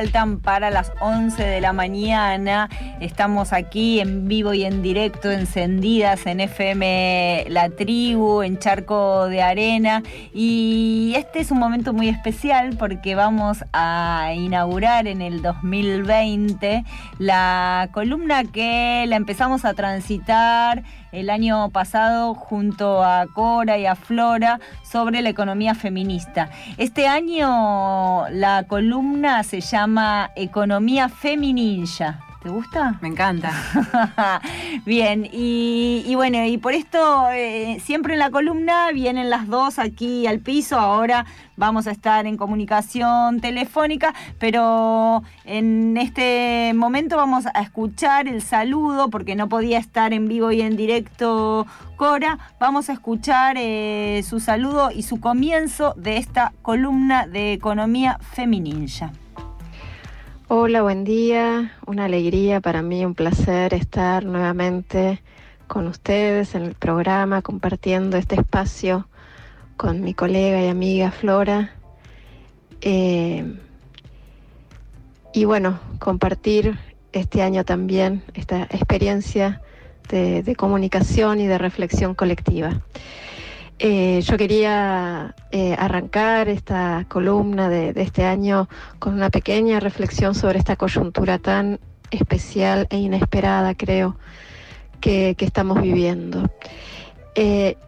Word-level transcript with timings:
faltan 0.00 0.40
para 0.40 0.70
las 0.70 0.92
11 1.00 1.42
de 1.42 1.60
la 1.60 1.74
mañana. 1.74 2.70
Estamos 3.00 3.54
aquí 3.54 3.98
en 3.98 4.28
vivo 4.28 4.52
y 4.52 4.64
en 4.64 4.82
directo, 4.82 5.30
encendidas 5.30 6.26
en 6.26 6.38
FM 6.38 7.46
La 7.48 7.70
Tribu, 7.70 8.42
en 8.42 8.58
Charco 8.58 9.26
de 9.26 9.40
Arena. 9.40 10.02
Y 10.34 11.14
este 11.16 11.40
es 11.40 11.50
un 11.50 11.58
momento 11.58 11.94
muy 11.94 12.10
especial 12.10 12.76
porque 12.78 13.14
vamos 13.14 13.64
a 13.72 14.32
inaugurar 14.36 15.06
en 15.06 15.22
el 15.22 15.40
2020 15.40 16.84
la 17.18 17.88
columna 17.92 18.44
que 18.44 19.06
la 19.08 19.16
empezamos 19.16 19.64
a 19.64 19.72
transitar 19.72 20.82
el 21.10 21.30
año 21.30 21.70
pasado 21.70 22.34
junto 22.34 23.02
a 23.02 23.26
Cora 23.32 23.78
y 23.78 23.86
a 23.86 23.94
Flora 23.94 24.60
sobre 24.82 25.22
la 25.22 25.30
economía 25.30 25.74
feminista. 25.74 26.50
Este 26.76 27.08
año 27.08 28.28
la 28.28 28.64
columna 28.68 29.42
se 29.42 29.62
llama 29.62 30.32
Economía 30.36 31.08
Femininja. 31.08 32.26
¿Te 32.42 32.48
gusta? 32.48 32.98
Me 33.02 33.08
encanta. 33.08 33.52
Bien, 34.86 35.28
y, 35.30 36.14
bueno, 36.14 36.42
y 36.46 36.56
por 36.56 36.72
esto 36.72 37.28
eh, 37.30 37.78
siempre 37.84 38.14
en 38.14 38.18
la 38.18 38.30
columna 38.30 38.90
vienen 38.92 39.28
las 39.28 39.46
dos 39.46 39.78
aquí 39.78 40.26
al 40.26 40.38
piso, 40.38 40.78
ahora 40.78 41.26
vamos 41.58 41.86
a 41.86 41.90
estar 41.90 42.24
en 42.26 42.38
comunicación 42.38 43.40
telefónica, 43.40 44.14
pero 44.38 45.22
en 45.44 45.98
este 45.98 46.72
momento 46.74 47.18
vamos 47.18 47.44
a 47.44 47.60
escuchar 47.60 48.26
el 48.26 48.40
saludo, 48.40 49.10
porque 49.10 49.34
no 49.36 49.50
podía 49.50 49.78
estar 49.78 50.14
en 50.14 50.26
vivo 50.26 50.50
y 50.50 50.62
en 50.62 50.76
directo 50.76 51.66
Cora, 51.96 52.38
vamos 52.58 52.88
a 52.88 52.94
escuchar 52.94 53.56
eh, 53.58 54.22
su 54.26 54.40
saludo 54.40 54.90
y 54.90 55.02
su 55.02 55.20
comienzo 55.20 55.92
de 55.98 56.16
esta 56.16 56.54
columna 56.62 57.26
de 57.26 57.52
economía 57.52 58.18
femininja. 58.32 59.12
Hola, 60.52 60.82
buen 60.82 61.04
día. 61.04 61.76
Una 61.86 62.06
alegría 62.06 62.60
para 62.60 62.82
mí, 62.82 63.04
un 63.04 63.14
placer 63.14 63.72
estar 63.72 64.24
nuevamente 64.24 65.22
con 65.68 65.86
ustedes 65.86 66.56
en 66.56 66.64
el 66.64 66.74
programa, 66.74 67.40
compartiendo 67.40 68.16
este 68.16 68.34
espacio 68.34 69.06
con 69.76 70.00
mi 70.00 70.12
colega 70.12 70.60
y 70.60 70.66
amiga 70.66 71.12
Flora. 71.12 71.76
Eh, 72.80 73.44
y 75.32 75.44
bueno, 75.44 75.78
compartir 76.00 76.76
este 77.12 77.42
año 77.42 77.64
también 77.64 78.24
esta 78.34 78.64
experiencia 78.64 79.62
de 80.08 80.56
comunicación 80.56 81.40
y 81.40 81.46
de 81.46 81.58
reflexión 81.58 82.16
colectiva. 82.16 82.80
Eh, 83.82 84.20
yo 84.20 84.36
quería 84.36 85.34
eh, 85.50 85.74
arrancar 85.78 86.50
esta 86.50 87.06
columna 87.08 87.70
de, 87.70 87.94
este 87.96 88.26
año 88.26 88.68
con 88.98 89.14
una 89.14 89.30
pequeña 89.30 89.80
reflexión 89.80 90.34
sobre 90.34 90.58
esta 90.58 90.76
coyuntura 90.76 91.38
tan 91.38 91.80
especial 92.10 92.86
e 92.90 92.98
inesperada, 92.98 93.74
creo, 93.74 94.18
que, 95.00 95.34
estamos 95.38 95.80
viviendo. 95.80 96.50
Eh, 97.34 97.78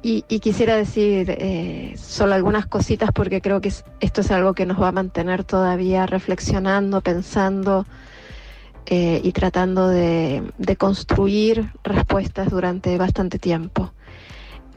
y, 0.00 0.22
quisiera 0.38 0.74
decir 0.74 1.98
solo 1.98 2.34
algunas 2.34 2.64
cositas 2.64 3.10
porque 3.12 3.42
creo 3.42 3.60
que 3.60 3.72
esto 4.00 4.20
es 4.22 4.30
algo 4.30 4.54
que 4.54 4.64
nos 4.64 4.80
va 4.80 4.88
a 4.88 4.92
mantener 4.92 5.44
todavía 5.44 6.06
reflexionando, 6.06 7.02
pensando 7.02 7.84
y 8.88 9.32
tratando 9.32 9.88
de 9.88 10.76
construir 10.78 11.68
respuestas 11.84 12.48
durante 12.48 12.96
bastante 12.96 13.38
tiempo. 13.38 13.92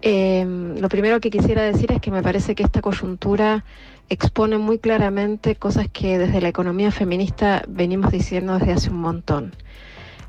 Em, 0.08 0.78
lo 0.80 0.88
primero 0.88 1.20
que 1.20 1.32
quisiera 1.32 1.64
decir 1.64 1.92
es 1.92 2.00
que 2.00 2.12
me 2.12 2.22
parece 2.22 2.54
que 2.54 2.62
esta 2.62 2.80
coyuntura 2.80 3.66
expone 4.08 4.60
muy 4.60 4.78
claramente 4.78 5.56
cosas 5.56 5.88
que 5.92 6.20
desde 6.20 6.42
la 6.42 6.48
economía 6.48 6.92
feminista 6.92 7.64
venimos 7.68 8.12
diciendo 8.12 8.60
desde 8.60 8.74
hace 8.74 8.92
un 8.92 9.02
montón. 9.02 9.56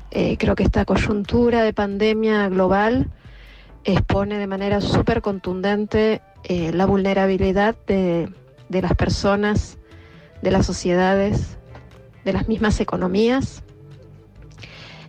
Eh, 0.09 0.35
creo 0.39 0.55
que 0.55 0.63
esta 0.63 0.83
coyuntura 0.83 1.61
de 1.61 1.73
pandemia 1.73 2.49
global 2.49 3.11
expone 3.83 4.39
de 4.39 4.47
manera 4.47 4.81
súper 4.81 5.21
contundente 5.21 6.21
eh, 6.43 6.71
la 6.73 6.87
vulnerabilidad 6.87 7.75
de 7.85 8.31
las 8.69 8.95
personas, 8.95 9.77
de 10.41 10.49
las 10.49 10.65
sociedades, 10.65 11.59
de 12.25 12.33
las 12.33 12.47
mismas 12.47 12.79
economías 12.79 13.63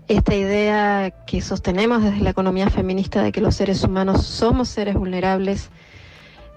esta 0.09 0.35
idea 0.35 1.11
que 1.27 1.43
sostenemos 1.43 2.03
desde 2.03 2.21
la 2.21 2.31
economía 2.31 2.71
feminista 2.71 3.23
de 3.23 3.31
que 3.31 3.43
los 3.43 3.55
seres 3.55 3.85
humanos 3.85 4.27
somos 4.27 4.71
seres 4.71 4.95
vulnerables, 4.95 5.69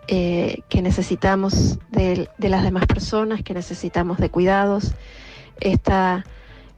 eh, 0.08 0.60
que 0.70 0.82
necesitamos 0.82 1.78
de, 1.90 2.30
las 2.38 2.64
demás 2.64 2.86
personas, 2.86 3.44
que 3.44 3.54
necesitamos 3.54 4.20
de 4.20 4.30
cuidados. 4.30 4.94
Esta 5.60 6.26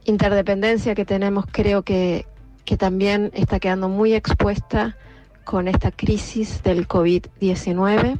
interdependencia 0.04 0.96
que 0.96 1.04
tenemos 1.04 1.46
creo 1.50 1.82
que, 1.82 2.26
que 2.64 2.76
también 2.76 3.30
está 3.34 3.60
quedando 3.60 3.88
muy 3.88 4.12
expuesta 4.12 4.96
con 5.44 5.68
esta 5.68 5.92
crisis 5.92 6.62
del 6.64 6.88
COVID-19. 6.88 8.18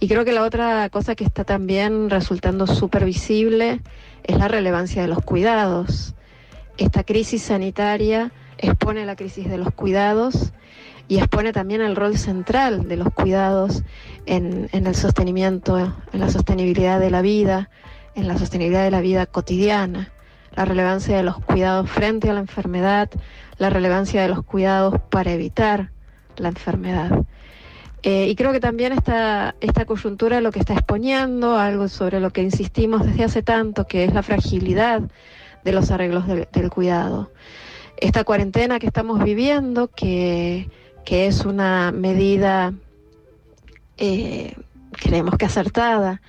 Y 0.00 0.08
creo 0.08 0.24
que 0.24 0.32
la 0.32 0.42
otra 0.42 0.88
cosa 0.90 1.14
que 1.14 1.24
está 1.24 1.44
también 1.44 2.10
resultando 2.10 2.66
súper 2.66 3.04
visible 3.04 3.80
es 4.24 4.36
la 4.36 4.48
relevancia 4.48 5.00
de 5.00 5.08
los 5.08 5.22
cuidados 5.22 6.14
esta 6.78 7.02
crisis 7.04 7.42
sanitaria 7.42 8.32
expone 8.56 9.04
la 9.04 9.16
crisis 9.16 9.48
de 9.48 9.58
los 9.58 9.72
cuidados 9.74 10.52
y 11.08 11.18
expone 11.18 11.52
también 11.52 11.80
el 11.80 11.96
rol 11.96 12.16
central 12.18 12.86
de 12.86 12.96
los 12.96 13.12
cuidados 13.12 13.82
en, 14.26 14.68
el 14.72 14.94
sostenimiento, 14.94 15.78
en 16.12 16.20
la 16.20 16.30
sostenibilidad 16.30 17.00
de 17.00 17.10
la 17.10 17.22
vida, 17.22 17.70
en 18.14 18.28
la 18.28 18.36
sostenibilidad 18.38 18.84
de 18.84 18.90
la 18.90 19.00
vida 19.00 19.26
cotidiana, 19.26 20.12
la 20.54 20.64
relevancia 20.64 21.16
de 21.16 21.22
los 21.22 21.38
cuidados 21.38 21.90
frente 21.90 22.30
a 22.30 22.34
la 22.34 22.40
enfermedad, 22.40 23.10
la 23.58 23.70
relevancia 23.70 24.22
de 24.22 24.28
los 24.28 24.42
cuidados 24.44 25.00
para 25.10 25.32
evitar 25.32 25.90
la 26.36 26.48
enfermedad. 26.48 27.24
Eh, 28.02 28.28
y 28.28 28.36
creo 28.36 28.52
que 28.52 28.60
también 28.60 28.92
esta, 28.92 29.56
esta 29.60 29.84
coyuntura 29.84 30.40
lo 30.40 30.52
que 30.52 30.60
está 30.60 30.74
exponiendo, 30.74 31.56
algo 31.56 31.88
sobre 31.88 32.20
lo 32.20 32.30
que 32.30 32.42
insistimos 32.42 33.04
desde 33.04 33.24
hace 33.24 33.42
tanto, 33.42 33.86
que 33.86 34.04
es 34.04 34.14
la 34.14 34.22
fragilidad 34.22 35.02
de 35.68 35.74
los 35.74 35.90
arreglos 35.90 36.24
del 36.26 36.70
cuidado. 36.70 37.30
Esta 37.98 38.24
cuarentena 38.24 38.78
que 38.78 38.86
estamos 38.86 39.22
viviendo, 39.22 39.88
que, 39.88 40.70
es 41.06 41.44
una 41.44 41.92
medida, 41.92 42.72
eh, 43.98 44.54
creemos 44.92 45.36
que 45.36 45.44
acertada, 45.44 46.22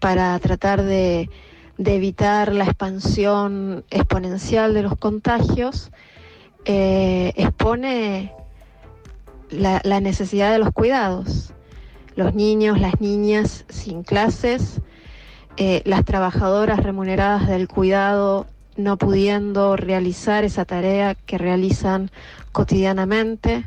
para 0.00 0.38
tratar 0.38 0.82
de, 0.82 1.28
evitar 1.76 2.54
la 2.54 2.64
expansión 2.64 3.84
exponencial 3.90 4.72
de 4.72 4.82
los 4.82 4.96
contagios, 4.96 5.90
eh, 6.64 7.32
expone 7.36 8.32
la, 9.50 9.82
la, 9.84 10.00
necesidad 10.00 10.50
de 10.50 10.60
los 10.60 10.70
cuidados. 10.72 11.52
Los 12.16 12.34
niños, 12.34 12.80
las 12.80 13.00
niñas 13.00 13.66
sin 13.68 14.02
clases, 14.02 14.80
eh, 15.58 15.82
las 15.84 16.04
trabajadoras 16.04 16.82
remuneradas 16.82 17.48
del 17.48 17.68
cuidado 17.68 18.46
no 18.78 18.96
pudiendo 18.96 19.76
realizar 19.76 20.44
esa 20.44 20.64
tarea 20.64 21.14
que 21.14 21.36
realizan 21.36 22.10
cotidianamente. 22.52 23.66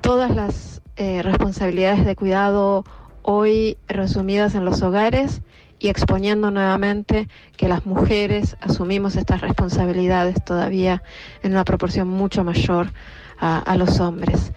Todas 0.00 0.34
las 0.34 0.82
eh, 0.96 1.22
responsabilidades 1.22 2.04
de 2.04 2.16
cuidado 2.16 2.84
hoy 3.20 3.76
resumidas 3.86 4.54
en 4.54 4.64
los 4.64 4.82
hogares 4.82 5.42
y 5.78 5.88
exponiendo 5.88 6.50
nuevamente 6.50 7.28
que 7.56 7.68
las 7.68 7.84
mujeres 7.86 8.56
asumimos 8.60 9.14
estas 9.16 9.42
responsabilidades 9.42 10.42
todavía 10.42 11.02
en 11.42 11.52
una 11.52 11.64
proporción 11.64 12.08
mucho 12.08 12.44
mayor 12.44 12.92
a, 13.38 13.76
los 13.76 13.98
hombres. 13.98 14.52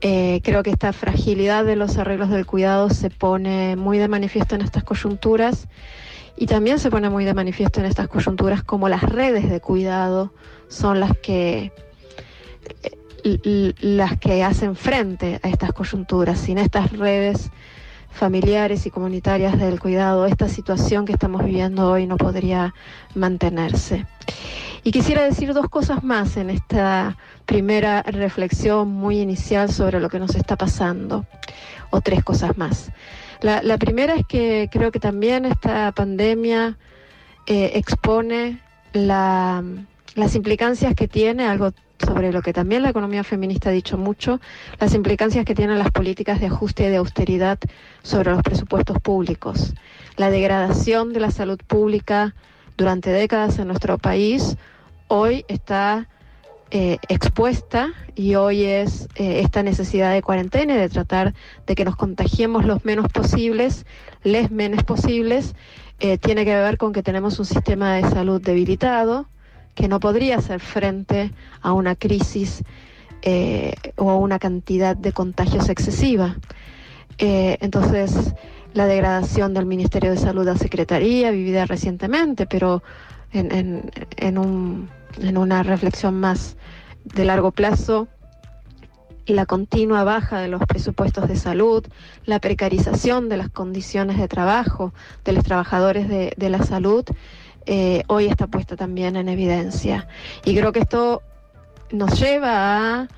Eh, 0.00 0.40
creo 0.42 0.64
que 0.64 0.70
esta 0.70 0.92
fragilidad 0.92 1.64
de 1.64 1.76
los 1.76 1.96
arreglos 1.98 2.30
del 2.30 2.46
cuidado 2.46 2.90
se 2.90 3.10
pone 3.10 3.76
muy 3.76 3.98
de 3.98 4.08
manifiesto 4.08 4.56
en 4.56 4.62
estas 4.62 4.82
coyunturas 4.82 5.68
y 6.36 6.46
también 6.46 6.78
se 6.78 6.90
pone 6.90 7.10
muy 7.10 7.24
de 7.24 7.34
manifiesto 7.34 7.80
en 7.80 7.86
estas 7.86 8.08
coyunturas 8.08 8.62
como 8.62 8.88
las 8.88 9.02
redes 9.02 9.48
de 9.48 9.60
cuidado 9.60 10.32
son 10.68 11.00
las 11.00 11.16
que 11.18 11.72
las 13.80 14.18
que 14.18 14.44
hacen 14.44 14.76
frente 14.76 15.40
a 15.42 15.48
estas 15.48 15.72
coyunturas. 15.72 16.38
Sin 16.38 16.58
estas 16.58 16.92
redes 16.92 17.50
familiares 18.10 18.86
y 18.86 18.90
comunitarias 18.90 19.58
del 19.58 19.80
cuidado, 19.80 20.26
esta 20.26 20.48
situación 20.48 21.04
que 21.04 21.12
estamos 21.12 21.44
viviendo 21.44 21.90
hoy 21.90 22.06
no 22.06 22.16
podría 22.16 22.74
mantenerse. 23.14 24.06
Y 24.82 24.92
quisiera 24.92 25.22
decir 25.22 25.54
dos 25.54 25.68
cosas 25.70 26.04
más 26.04 26.36
en 26.36 26.50
esta 26.50 27.16
primera 27.46 28.02
reflexión 28.02 28.88
muy 28.88 29.20
inicial 29.20 29.72
sobre 29.72 29.98
lo 29.98 30.10
que 30.10 30.18
nos 30.18 30.34
está 30.34 30.56
pasando, 30.56 31.24
o 31.90 32.02
tres 32.02 32.22
cosas 32.22 32.58
más. 32.58 32.90
La, 33.44 33.76
primera 33.76 34.14
es 34.14 34.26
que 34.26 34.70
creo 34.72 34.90
que 34.90 34.98
también 34.98 35.44
esta 35.44 35.92
pandemia 35.92 36.78
eh, 37.46 37.72
expone 37.74 38.62
las 38.94 40.34
implicancias 40.34 40.94
que 40.94 41.08
tiene 41.08 41.46
algo 41.46 41.70
sobre 41.98 42.32
lo 42.32 42.40
que 42.40 42.54
también 42.54 42.82
la 42.82 42.88
economía 42.88 43.22
feminista 43.22 43.68
ha 43.68 43.72
dicho 43.74 43.98
mucho, 43.98 44.40
las 44.80 44.94
implicancias 44.94 45.44
que 45.44 45.54
tienen 45.54 45.78
las 45.78 45.90
políticas 45.90 46.40
de 46.40 46.46
ajuste 46.46 46.86
y 46.86 46.88
de 46.88 46.96
austeridad 46.96 47.58
sobre 48.02 48.30
los 48.30 48.42
presupuestos 48.42 48.98
públicos. 49.02 49.74
La 50.16 50.30
degradación 50.30 51.12
de 51.12 51.20
la 51.20 51.30
salud 51.30 51.58
pública 51.66 52.34
durante 52.78 53.10
décadas 53.10 53.58
en 53.58 53.68
nuestro 53.68 53.98
país 53.98 54.56
hoy 55.08 55.44
está 55.48 56.08
eh, 56.76 56.98
expuesta 57.08 57.92
y 58.16 58.34
hoy 58.34 58.64
es 58.64 59.06
eh, 59.14 59.42
esta 59.44 59.62
necesidad 59.62 60.12
de 60.12 60.22
cuarentena 60.22 60.74
de 60.74 60.88
tratar 60.88 61.32
de 61.68 61.76
que 61.76 61.84
nos 61.84 61.94
contagiemos 61.94 62.64
los 62.64 62.84
menos 62.84 63.06
posibles, 63.12 63.86
les 64.24 64.50
menos 64.50 64.82
posibles, 64.82 65.54
eh, 66.00 66.18
tiene 66.18 66.44
que 66.44 66.52
ver 66.52 66.76
con 66.76 66.92
que 66.92 67.04
tenemos 67.04 67.38
un 67.38 67.44
sistema 67.44 67.94
de 67.94 68.02
salud 68.10 68.42
debilitado 68.42 69.28
que 69.76 69.86
no 69.86 70.00
podría 70.00 70.38
hacer 70.38 70.58
frente 70.58 71.30
a 71.60 71.72
una 71.72 71.94
crisis 71.94 72.64
o 73.94 74.10
a 74.10 74.16
una 74.16 74.40
cantidad 74.40 74.96
de 74.96 75.12
contagios 75.12 75.68
excesiva. 75.68 76.34
entonces, 77.18 78.34
la 78.72 78.86
degradación 78.86 79.54
del 79.54 79.66
Ministerio 79.66 80.10
de 80.10 80.16
Salud 80.16 80.48
a 80.48 80.56
Secretaría, 80.56 81.30
vivida 81.30 81.66
recientemente, 81.66 82.46
pero 82.46 82.82
en, 83.34 83.90
en 84.16 85.36
una 85.36 85.62
reflexión 85.62 86.18
más 86.20 86.56
de 87.04 87.24
largo 87.24 87.50
plazo, 87.52 88.08
la 89.26 89.46
continua 89.46 90.04
baja 90.04 90.40
de 90.40 90.48
los 90.48 90.60
presupuestos 90.66 91.28
de 91.28 91.36
salud, 91.36 91.84
la 92.26 92.40
precarización 92.40 93.28
de 93.28 93.38
las 93.38 93.48
condiciones 93.48 94.18
de 94.18 94.28
trabajo 94.28 94.92
de 95.24 95.32
los 95.32 95.44
trabajadores 95.44 96.08
de, 96.08 96.48
la 96.50 96.62
salud, 96.62 97.04
eh, 97.66 98.02
hoy 98.08 98.26
está 98.26 98.46
puesta 98.46 98.76
también 98.76 99.16
en 99.16 99.28
evidencia. 99.28 100.06
Y 100.44 100.54
creo 100.54 100.72
que 100.72 100.80
esto 100.80 101.22
nos 101.90 102.20
lleva 102.20 103.00
a 103.00 103.08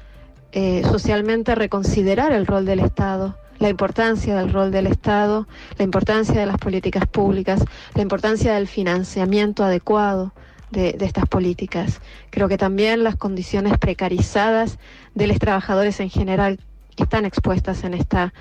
eh, 0.52 0.82
socialmente 0.84 1.54
reconsiderar 1.54 2.32
el 2.32 2.46
rol 2.46 2.64
del 2.64 2.80
Estado 2.80 3.36
la 3.58 3.68
importancia 3.68 4.36
del 4.36 4.52
rol 4.52 4.70
del 4.70 4.86
Estado, 4.86 5.46
la 5.78 5.84
importancia 5.84 6.38
de 6.38 6.46
las 6.46 6.58
políticas 6.58 7.06
públicas, 7.06 7.64
la 7.94 8.02
importancia 8.02 8.54
del 8.54 8.68
financiamiento 8.68 9.64
adecuado 9.64 10.32
de, 10.70 10.96
estas 11.00 11.26
políticas. 11.26 12.00
Creo 12.30 12.48
que 12.48 12.58
también 12.58 13.04
las 13.04 13.16
condiciones 13.16 13.78
precarizadas 13.78 14.78
de 15.14 15.26
los 15.26 15.38
trabajadores 15.38 16.00
en 16.00 16.10
general 16.10 16.60
están 16.96 17.24
expuestas 17.24 17.84
en 17.84 17.94
esta 17.94 18.32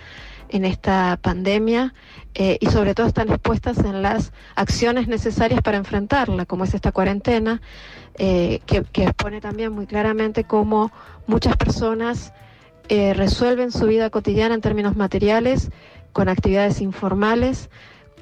en 0.49 0.63
esta 0.63 1.17
pandemia 1.21 1.95
eh, 2.35 2.59
y 2.61 2.67
sobre 2.67 2.93
todo 2.93 3.07
están 3.07 3.29
expuestas 3.29 3.79
en 3.79 4.03
las 4.03 4.31
acciones 4.55 5.07
necesarias 5.07 5.59
para 5.63 5.77
enfrentarla, 5.77 6.45
como 6.45 6.65
es 6.65 6.75
esta 6.75 6.91
cuarentena, 6.91 7.61
eh, 8.17 8.59
que, 8.67 8.85
expone 8.93 9.41
también 9.41 9.71
muy 9.73 9.87
claramente 9.87 10.43
cómo 10.43 10.91
muchas 11.25 11.57
personas 11.57 12.31
eh, 12.89 13.13
resuelven 13.13 13.71
su 13.71 13.87
vida 13.87 14.09
cotidiana 14.09 14.55
en 14.55 14.61
términos 14.61 14.95
materiales 14.95 15.71
con 16.13 16.29
actividades 16.29 16.81
informales, 16.81 17.69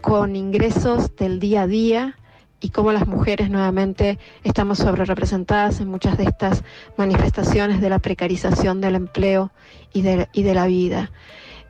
con 0.02 0.36
ingresos 0.36 1.16
del 1.16 1.40
día 1.40 1.64
a 1.64 1.68
día 1.68 2.18
y 2.60 2.70
cómo 2.70 2.94
las 2.94 3.08
mujeres 3.08 3.50
nuevamente 3.50 4.20
estamos 4.44 4.78
sobre 4.78 5.04
representadas 5.04 5.82
en 5.82 5.90
muchas 5.90 6.18
de 6.18 6.24
estas 6.24 6.64
manifestaciones 6.98 7.82
de 7.82 7.90
la 7.90 8.00
precarización 8.00 8.80
del 8.80 8.96
empleo 8.96 9.52
y 9.92 10.02
de, 10.02 10.54
la 10.54 10.66
vida. 10.66 11.12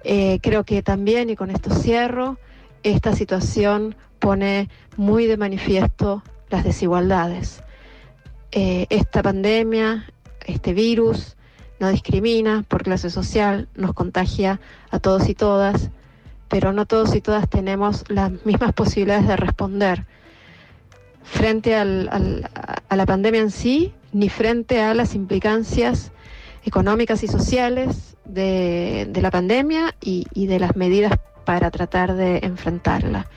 Eh, 0.03 0.39
creo 0.43 0.63
que 0.63 0.83
también, 0.83 1.31
y 1.31 1.35
con 1.35 1.49
esto 1.49 1.73
cierro, 1.73 2.37
esta 2.83 3.15
situación 3.15 3.95
pone 4.19 4.69
muy 4.95 5.25
de 5.25 5.37
manifiesto 5.37 6.21
las 6.49 6.63
desigualdades. 6.63 7.63
Eh, 8.51 8.85
esta 8.91 9.23
pandemia, 9.23 10.05
este 10.45 10.73
virus, 10.73 11.35
no 11.83 11.89
discrimina 11.89 12.63
por 12.65 12.83
clase 12.83 13.09
social, 13.09 13.68
nos 13.75 13.94
contagia 13.94 14.62
a 14.89 15.00
todos 15.00 15.27
y 15.27 15.35
todas, 15.35 15.89
pero 16.47 16.71
no 16.71 16.85
todos 16.85 17.13
y 17.13 17.19
todas 17.19 17.50
tenemos 17.50 18.06
las 18.07 18.31
mismas 18.45 18.71
posibilidades 18.71 19.27
de 19.27 19.35
responder 19.35 20.06
frente 21.24 21.75
a 21.75 21.83
la 21.83 23.06
pandemia 23.06 23.41
en 23.41 23.51
sí, 23.51 23.94
ni 24.13 24.30
frente 24.30 24.81
a 24.81 24.94
las 24.94 25.13
implicancias 25.13 26.13
económicas 26.63 27.21
y 27.24 27.27
sociales 27.27 28.15
de, 28.24 29.12
la 29.21 29.29
pandemia 29.29 29.94
y, 30.00 30.47
de 30.47 30.59
las 30.59 30.77
medidas 30.77 31.19
para 31.44 31.69
tratar 31.69 32.15
de 32.15 32.38
enfrentarla. 32.44 33.27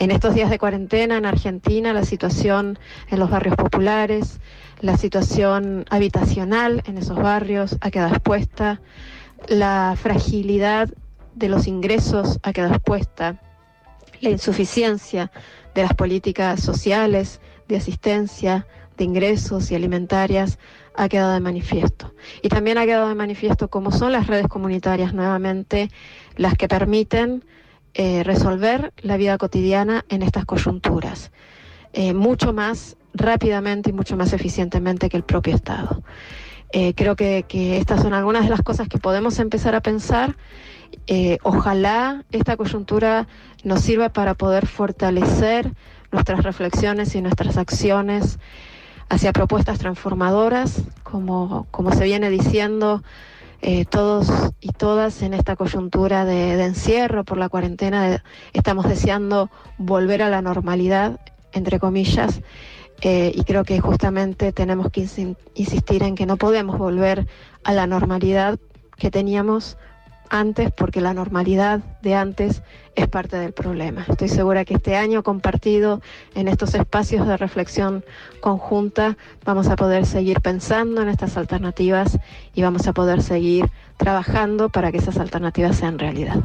En 0.00 0.12
estos 0.12 0.32
días 0.32 0.48
de 0.48 0.60
cuarentena 0.60 1.16
en 1.16 1.26
Argentina, 1.26 1.92
la 1.92 2.04
situación 2.04 2.78
en 3.08 3.18
los 3.18 3.30
barrios 3.30 3.56
populares, 3.56 4.38
la 4.80 4.96
situación 4.96 5.86
habitacional 5.90 6.84
en 6.86 6.98
esos 6.98 7.16
barrios 7.16 7.76
ha 7.80 7.90
quedado 7.90 8.14
expuesta, 8.14 8.80
la 9.48 9.96
fragilidad 10.00 10.88
de 11.34 11.48
los 11.48 11.66
ingresos 11.66 12.38
ha 12.44 12.52
quedado 12.52 12.74
expuesta, 12.74 13.42
la 14.20 14.30
insuficiencia 14.30 15.32
de 15.74 15.82
las 15.82 15.94
políticas 15.94 16.60
sociales, 16.60 17.40
de 17.66 17.78
asistencia, 17.78 18.68
de 18.96 19.02
ingresos 19.02 19.72
y 19.72 19.74
alimentarias 19.74 20.60
ha 20.94 21.08
quedado 21.08 21.32
de 21.32 21.40
manifiesto. 21.40 22.14
Y 22.40 22.50
también 22.50 22.78
ha 22.78 22.86
quedado 22.86 23.08
de 23.08 23.16
manifiesto 23.16 23.66
cómo 23.66 23.90
son 23.90 24.12
las 24.12 24.28
redes 24.28 24.46
comunitarias 24.46 25.12
nuevamente 25.12 25.90
las 26.36 26.54
que 26.54 26.68
permiten 26.68 27.44
eh, 27.94 28.22
resolver 28.22 28.92
la 28.98 29.16
vida 29.16 29.38
cotidiana 29.38 30.04
en 30.08 30.22
estas 30.22 30.44
coyunturas, 30.44 31.32
eh, 31.92 32.14
mucho 32.14 32.52
más 32.52 32.96
rápidamente 33.14 33.90
y 33.90 33.92
mucho 33.92 34.16
más 34.16 34.32
eficientemente 34.32 35.08
que 35.08 35.16
el 35.16 35.24
propio 35.24 35.54
Estado. 35.54 36.02
Eh, 36.72 36.94
creo 36.94 37.16
que, 37.16 37.44
que, 37.48 37.78
estas 37.78 38.02
son 38.02 38.12
algunas 38.12 38.44
de 38.44 38.50
las 38.50 38.62
cosas 38.62 38.88
que 38.88 38.98
podemos 38.98 39.38
empezar 39.38 39.74
a 39.74 39.80
pensar. 39.80 40.36
ojalá 41.42 42.24
esta 42.30 42.56
coyuntura 42.56 43.26
nos 43.64 43.80
sirva 43.80 44.10
para 44.10 44.34
poder 44.34 44.66
fortalecer 44.66 45.72
nuestras 46.12 46.42
reflexiones 46.42 47.14
y 47.14 47.22
nuestras 47.22 47.56
acciones 47.56 48.38
hacia 49.08 49.32
propuestas 49.32 49.78
transformadoras, 49.78 50.82
como, 51.02 51.66
como 51.70 51.92
se 51.92 52.04
viene 52.04 52.30
diciendo 52.30 53.02
eh, 53.60 53.84
todos 53.84 54.30
y 54.60 54.68
todas 54.68 55.22
en 55.22 55.34
esta 55.34 55.56
coyuntura 55.56 56.24
de, 56.24 56.62
encierro 56.64 57.24
por 57.24 57.38
la 57.38 57.48
cuarentena, 57.48 58.22
estamos 58.52 58.88
deseando 58.88 59.50
volver 59.78 60.22
a 60.22 60.30
la 60.30 60.42
normalidad, 60.42 61.20
entre 61.52 61.80
comillas, 61.80 62.40
eh, 63.00 63.32
y 63.34 63.42
creo 63.44 63.64
que 63.64 63.80
justamente 63.80 64.52
tenemos 64.52 64.90
que 64.90 65.06
insistir 65.54 66.02
en 66.02 66.14
que 66.14 66.26
no 66.26 66.36
podemos 66.36 66.78
volver 66.78 67.26
a 67.64 67.72
la 67.72 67.86
normalidad 67.86 68.58
que 68.96 69.10
teníamos 69.10 69.76
antes 70.30 70.72
porque 70.72 71.00
la 71.00 71.14
normalidad 71.14 71.80
de 72.02 72.14
antes 72.14 72.62
es 72.94 73.08
parte 73.08 73.36
del 73.36 73.52
problema. 73.52 74.04
Estoy 74.08 74.28
segura 74.28 74.64
que 74.64 74.74
este 74.74 74.96
año 74.96 75.22
compartido 75.22 76.00
en 76.34 76.48
estos 76.48 76.74
espacios 76.74 77.26
de 77.26 77.36
reflexión 77.36 78.04
conjunta 78.40 79.16
vamos 79.44 79.68
a 79.68 79.76
poder 79.76 80.06
seguir 80.06 80.40
pensando 80.40 81.02
en 81.02 81.08
estas 81.08 81.36
alternativas 81.36 82.18
y 82.54 82.62
vamos 82.62 82.86
a 82.86 82.92
poder 82.92 83.22
seguir 83.22 83.70
trabajando 83.96 84.68
para 84.68 84.90
que 84.92 84.98
esas 84.98 85.18
alternativas 85.18 85.76
sean 85.76 85.98
realidad. 85.98 86.42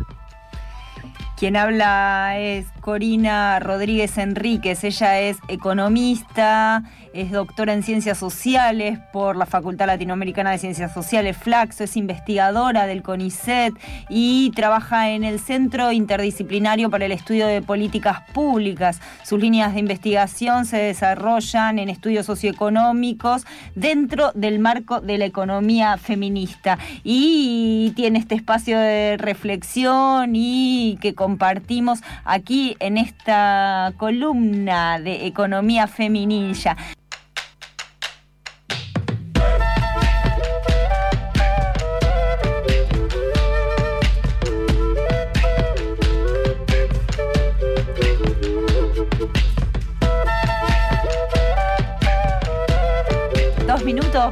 Quien 1.37 1.55
habla 1.57 2.37
es 2.37 2.67
Corina 2.79 3.59
Rodríguez 3.59 4.17
Enríquez. 4.17 4.83
Ella 4.83 5.19
es 5.19 5.37
economista, 5.47 6.83
es 7.13 7.31
doctora 7.31 7.73
en 7.73 7.83
ciencias 7.83 8.17
sociales 8.17 8.99
por 9.11 9.35
la 9.35 9.45
Facultad 9.45 9.87
Latinoamericana 9.87 10.51
de 10.51 10.57
Ciencias 10.57 10.93
Sociales, 10.93 11.37
Flaxo, 11.37 11.83
es 11.83 11.95
investigadora 11.95 12.87
del 12.87 13.03
CONICET 13.03 13.73
y 14.09 14.51
trabaja 14.55 15.11
en 15.11 15.23
el 15.23 15.39
Centro 15.39 15.91
Interdisciplinario 15.91 16.89
para 16.89 17.05
el 17.05 17.11
Estudio 17.11 17.47
de 17.47 17.61
Políticas 17.61 18.21
Públicas. 18.33 18.99
Sus 19.23 19.39
líneas 19.39 19.73
de 19.73 19.79
investigación 19.79 20.65
se 20.65 20.77
desarrollan 20.77 21.77
en 21.79 21.89
estudios 21.89 22.25
socioeconómicos 22.25 23.45
dentro 23.75 24.31
del 24.33 24.59
marco 24.59 24.99
de 24.99 25.17
la 25.17 25.25
economía 25.25 25.97
feminista 25.97 26.79
y 27.03 27.93
tiene 27.95 28.19
este 28.19 28.35
espacio 28.35 28.79
de 28.79 29.17
reflexión 29.17 30.31
y 30.35 30.97
que 30.99 31.13
compartimos 31.23 32.01
aquí 32.25 32.75
en 32.81 32.97
esta 32.97 33.93
columna 33.95 34.99
de 34.99 35.25
economía 35.25 35.87
feminilla. 35.87 36.75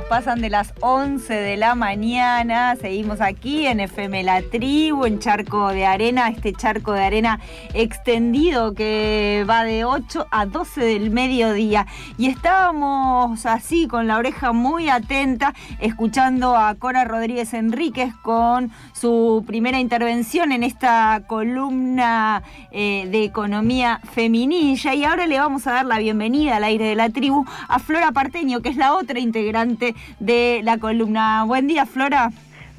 Pasan 0.08 0.42
de 0.42 0.50
las 0.50 0.74
11 0.82 1.34
de 1.34 1.58
la 1.58 1.76
mañana. 1.76 2.76
Seguimos 2.76 3.22
aquí 3.22 3.66
en 3.66 3.80
FM 3.80 4.24
La 4.24 4.42
Tribu, 4.42 5.06
en 5.06 5.20
Charco 5.20 5.70
de 5.70 5.86
Arena, 5.86 6.30
este 6.30 6.54
charco 6.54 6.94
de 6.94 7.04
arena 7.04 7.40
extendido 7.74 8.74
que 8.74 9.46
va 9.50 9.64
de 9.64 9.86
8 9.86 10.28
a 10.32 10.46
12 10.46 10.82
del 10.84 11.12
mediodía. 11.12 11.88
Y 12.18 12.28
estábamos 12.28 13.46
así 13.46 13.88
con 13.88 14.08
la 14.08 14.18
oreja 14.18 14.52
muy 14.52 14.90
atenta, 14.90 15.54
escuchando 15.80 16.56
a 16.56 16.76
Cora 16.76 17.04
Rodríguez 17.04 17.54
Enríquez 17.54 18.14
con 18.22 18.72
su 18.94 19.44
primera 19.48 19.80
intervención 19.80 20.52
en 20.52 20.64
esta 20.64 21.24
columna 21.28 22.44
eh, 22.72 23.08
de 23.12 23.24
economía 23.24 24.00
feminilla. 24.14 24.94
Y 24.94 25.04
ahora 25.04 25.28
le 25.28 25.40
vamos 25.40 25.68
a 25.68 25.74
dar 25.74 25.86
la 25.86 26.00
bienvenida 26.00 26.58
al 26.58 26.64
aire 26.64 26.86
de 26.86 26.96
la 26.96 27.10
tribu 27.10 27.46
a 27.68 27.80
Flora 27.80 28.12
Parteño, 28.12 28.62
que 28.62 28.70
es 28.70 28.78
la 28.78 28.94
otra 28.94 29.20
integrante 29.20 29.91
de 30.20 30.62
la 30.64 30.78
columna. 30.78 31.44
Buen 31.46 31.68
día, 31.68 31.86
Flora. 31.86 32.32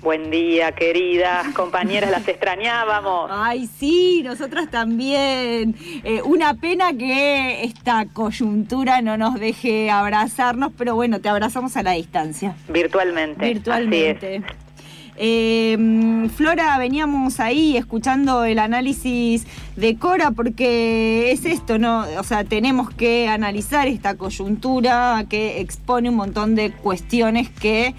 Buen 0.02 0.32
día, 0.32 0.72
queridas 0.72 1.46
compañeras, 1.54 2.10
las 2.10 2.26
extrañábamos. 2.26 3.30
Ay, 3.32 3.68
sí, 3.68 4.22
nosotras 4.24 4.68
también. 4.68 5.76
Eh, 6.02 6.20
una 6.24 6.54
pena 6.54 6.92
que 6.92 7.62
esta 7.62 8.06
coyuntura 8.06 9.00
no 9.00 9.16
nos 9.16 9.38
deje 9.38 9.92
abrazarnos, 9.92 10.72
pero 10.76 10.96
bueno, 10.96 11.20
te 11.20 11.28
abrazamos 11.28 11.76
a 11.76 11.84
la 11.84 11.92
distancia. 11.92 12.56
Virtualmente. 12.68 13.46
Virtualmente. 13.46 14.42
Eh, 15.16 16.28
Flora, 16.34 16.78
veníamos 16.78 17.38
ahí 17.38 17.76
escuchando 17.76 18.44
el 18.44 18.58
análisis 18.58 19.46
de 19.76 19.96
Cora 19.96 20.30
porque 20.30 21.32
es 21.32 21.44
esto, 21.44 21.78
¿no? 21.78 22.04
O 22.18 22.22
sea, 22.22 22.44
tenemos 22.44 22.90
que 22.90 23.28
analizar 23.28 23.88
esta 23.88 24.16
coyuntura 24.16 25.24
que 25.28 25.60
expone 25.60 26.08
un 26.08 26.16
montón 26.16 26.54
de 26.54 26.72
cuestiones 26.72 27.50
que 27.50 27.94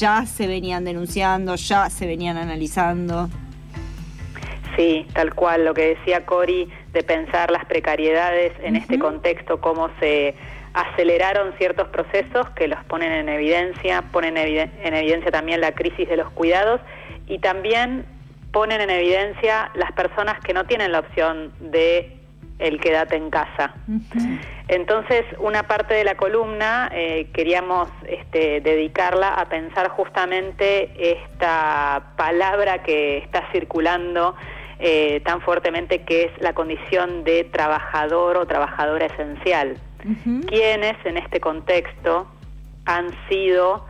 ya 0.00 0.24
se 0.26 0.46
venían 0.46 0.84
denunciando, 0.84 1.56
ya 1.56 1.90
se 1.90 2.06
venían 2.06 2.38
analizando. 2.38 3.28
Sí, 4.76 5.06
tal 5.12 5.34
cual, 5.34 5.64
lo 5.64 5.74
que 5.74 5.94
decía 5.94 6.24
Cori 6.26 6.68
de 6.92 7.02
pensar 7.02 7.50
las 7.50 7.64
precariedades 7.66 8.52
en 8.62 8.76
este 8.76 8.98
contexto, 8.98 9.60
cómo 9.60 9.90
se 10.00 10.34
aceleraron 10.74 11.54
ciertos 11.56 11.88
procesos 11.88 12.50
que 12.50 12.68
los 12.68 12.82
ponen 12.84 13.12
en 13.12 13.28
evidencia, 13.28 14.02
ponen 14.12 14.36
en 14.36 14.94
evidencia 14.94 15.30
también 15.30 15.60
la 15.60 15.72
crisis 15.72 16.08
de 16.08 16.16
los 16.16 16.30
cuidados 16.30 16.80
y 17.26 17.38
también 17.38 18.04
ponen 18.52 18.80
en 18.80 18.90
evidencia 18.90 19.70
las 19.74 19.92
personas 19.92 20.38
que 20.40 20.52
no 20.52 20.64
tienen 20.64 20.92
la 20.92 21.00
opción 21.00 21.52
de 21.60 22.18
el 22.58 22.80
quédate 22.80 23.16
en 23.16 23.30
casa. 23.30 23.74
Entonces, 24.68 25.24
una 25.38 25.64
parte 25.64 25.94
de 25.94 26.04
la 26.04 26.16
columna 26.16 26.88
eh, 26.92 27.28
queríamos 27.34 27.88
este, 28.08 28.60
dedicarla 28.60 29.34
a 29.34 29.48
pensar 29.48 29.88
justamente 29.88 30.90
esta 30.96 32.12
palabra 32.16 32.82
que 32.82 33.18
está 33.18 33.44
circulando 33.52 34.36
eh, 34.78 35.20
tan 35.24 35.40
fuertemente 35.40 36.02
que 36.02 36.24
es 36.24 36.32
la 36.40 36.52
condición 36.52 37.24
de 37.24 37.44
trabajador 37.44 38.36
o 38.36 38.46
trabajadora 38.46 39.06
esencial 39.06 39.76
quienes 40.46 40.96
en 41.04 41.16
este 41.16 41.40
contexto 41.40 42.26
han 42.84 43.10
sido 43.28 43.84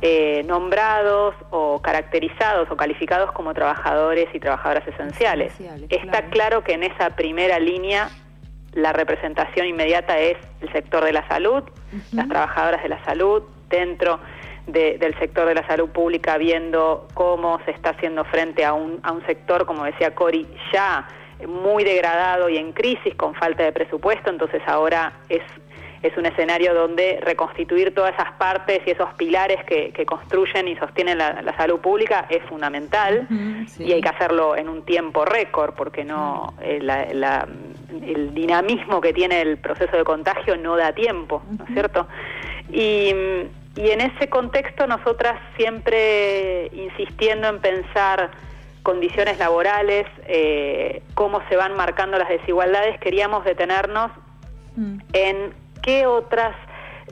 eh, 0.00 0.44
nombrados 0.44 1.34
o 1.50 1.80
caracterizados 1.82 2.70
o 2.70 2.76
calificados 2.76 3.32
como 3.32 3.52
trabajadores 3.54 4.28
y 4.32 4.40
trabajadoras 4.40 4.86
esenciales. 4.86 5.52
Está 5.88 6.22
claro. 6.30 6.62
que 6.62 6.74
en 6.74 6.84
esa 6.84 7.10
primera 7.10 7.58
línea 7.58 8.08
la 8.72 8.92
representación 8.92 9.66
inmediata 9.66 10.18
es 10.18 10.36
el 10.60 10.70
sector 10.72 11.04
de 11.04 11.12
la 11.12 11.26
salud, 11.26 11.64
las 12.12 12.28
trabajadoras 12.28 12.82
de 12.82 12.88
la 12.90 13.04
salud, 13.04 13.42
dentro 13.68 14.20
del 14.66 15.18
sector 15.18 15.46
de 15.46 15.54
la 15.54 15.66
salud 15.66 15.88
pública, 15.88 16.36
viendo 16.36 17.08
cómo 17.14 17.58
se 17.64 17.70
está 17.70 17.90
haciendo 17.90 18.24
frente 18.26 18.64
a 18.64 18.74
un, 18.74 19.00
a 19.02 19.12
un 19.12 19.24
sector, 19.26 19.64
como 19.66 19.84
decía 19.84 20.14
Cori, 20.14 20.46
ya 20.72 21.08
muy 21.46 21.84
degradado 21.84 22.48
y 22.48 22.56
en 22.56 22.72
crisis 22.72 23.14
con 23.14 23.34
falta 23.34 23.64
de 23.64 23.72
presupuesto, 23.72 24.30
entonces 24.30 24.62
ahora 24.66 25.12
es, 25.28 25.42
es 26.02 26.16
un 26.16 26.26
escenario 26.26 26.74
donde 26.74 27.20
reconstituir 27.22 27.94
todas 27.94 28.14
esas 28.14 28.32
partes 28.32 28.80
y 28.86 28.90
esos 28.90 29.12
pilares 29.14 29.64
que, 29.64 29.92
construyen 30.06 30.68
y 30.68 30.76
sostienen 30.76 31.18
la, 31.18 31.54
salud 31.56 31.80
pública 31.80 32.26
es 32.28 32.42
fundamental 32.44 33.26
y 33.78 33.92
hay 33.92 34.00
que 34.00 34.08
hacerlo 34.08 34.56
en 34.56 34.68
un 34.68 34.84
tiempo 34.84 35.24
récord 35.24 35.74
porque 35.74 36.04
no 36.04 36.54
eh, 36.60 36.80
el 38.02 38.34
dinamismo 38.34 39.00
que 39.00 39.12
tiene 39.12 39.40
el 39.40 39.58
proceso 39.58 39.96
de 39.96 40.04
contagio 40.04 40.56
no 40.56 40.76
da 40.76 40.92
tiempo, 40.92 41.42
¿no 41.56 41.64
es 41.64 41.70
cierto? 41.72 42.06
Y, 42.70 43.12
y 43.76 43.90
en 43.90 44.00
ese 44.00 44.28
contexto 44.28 44.86
nosotras 44.86 45.38
siempre 45.56 46.68
insistiendo 46.72 47.48
en 47.48 47.60
pensar 47.60 48.30
condiciones 48.88 49.38
laborales, 49.38 50.06
eh, 50.26 51.02
cómo 51.12 51.42
se 51.50 51.56
van 51.56 51.76
marcando 51.76 52.16
las 52.16 52.30
desigualdades, 52.30 52.98
queríamos 53.00 53.44
detenernos 53.44 54.10
mm. 54.76 54.98
en 55.12 55.52
qué 55.82 56.06
otras 56.06 56.56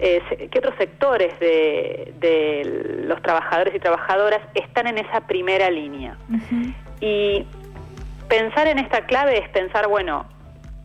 eh, 0.01 0.23
qué 0.51 0.59
otros 0.59 0.75
sectores 0.79 1.39
de, 1.39 3.05
los 3.05 3.21
trabajadores 3.21 3.75
y 3.75 3.79
trabajadoras 3.79 4.41
están 4.55 4.87
en 4.87 4.97
esa 4.97 5.27
primera 5.27 5.69
línea. 5.69 6.17
Y 7.01 7.47
pensar 8.27 8.69
en 8.69 8.79
esta 8.79 9.03
clave 9.05 9.39
es 9.39 9.49
pensar, 9.51 9.87
bueno, 9.87 10.25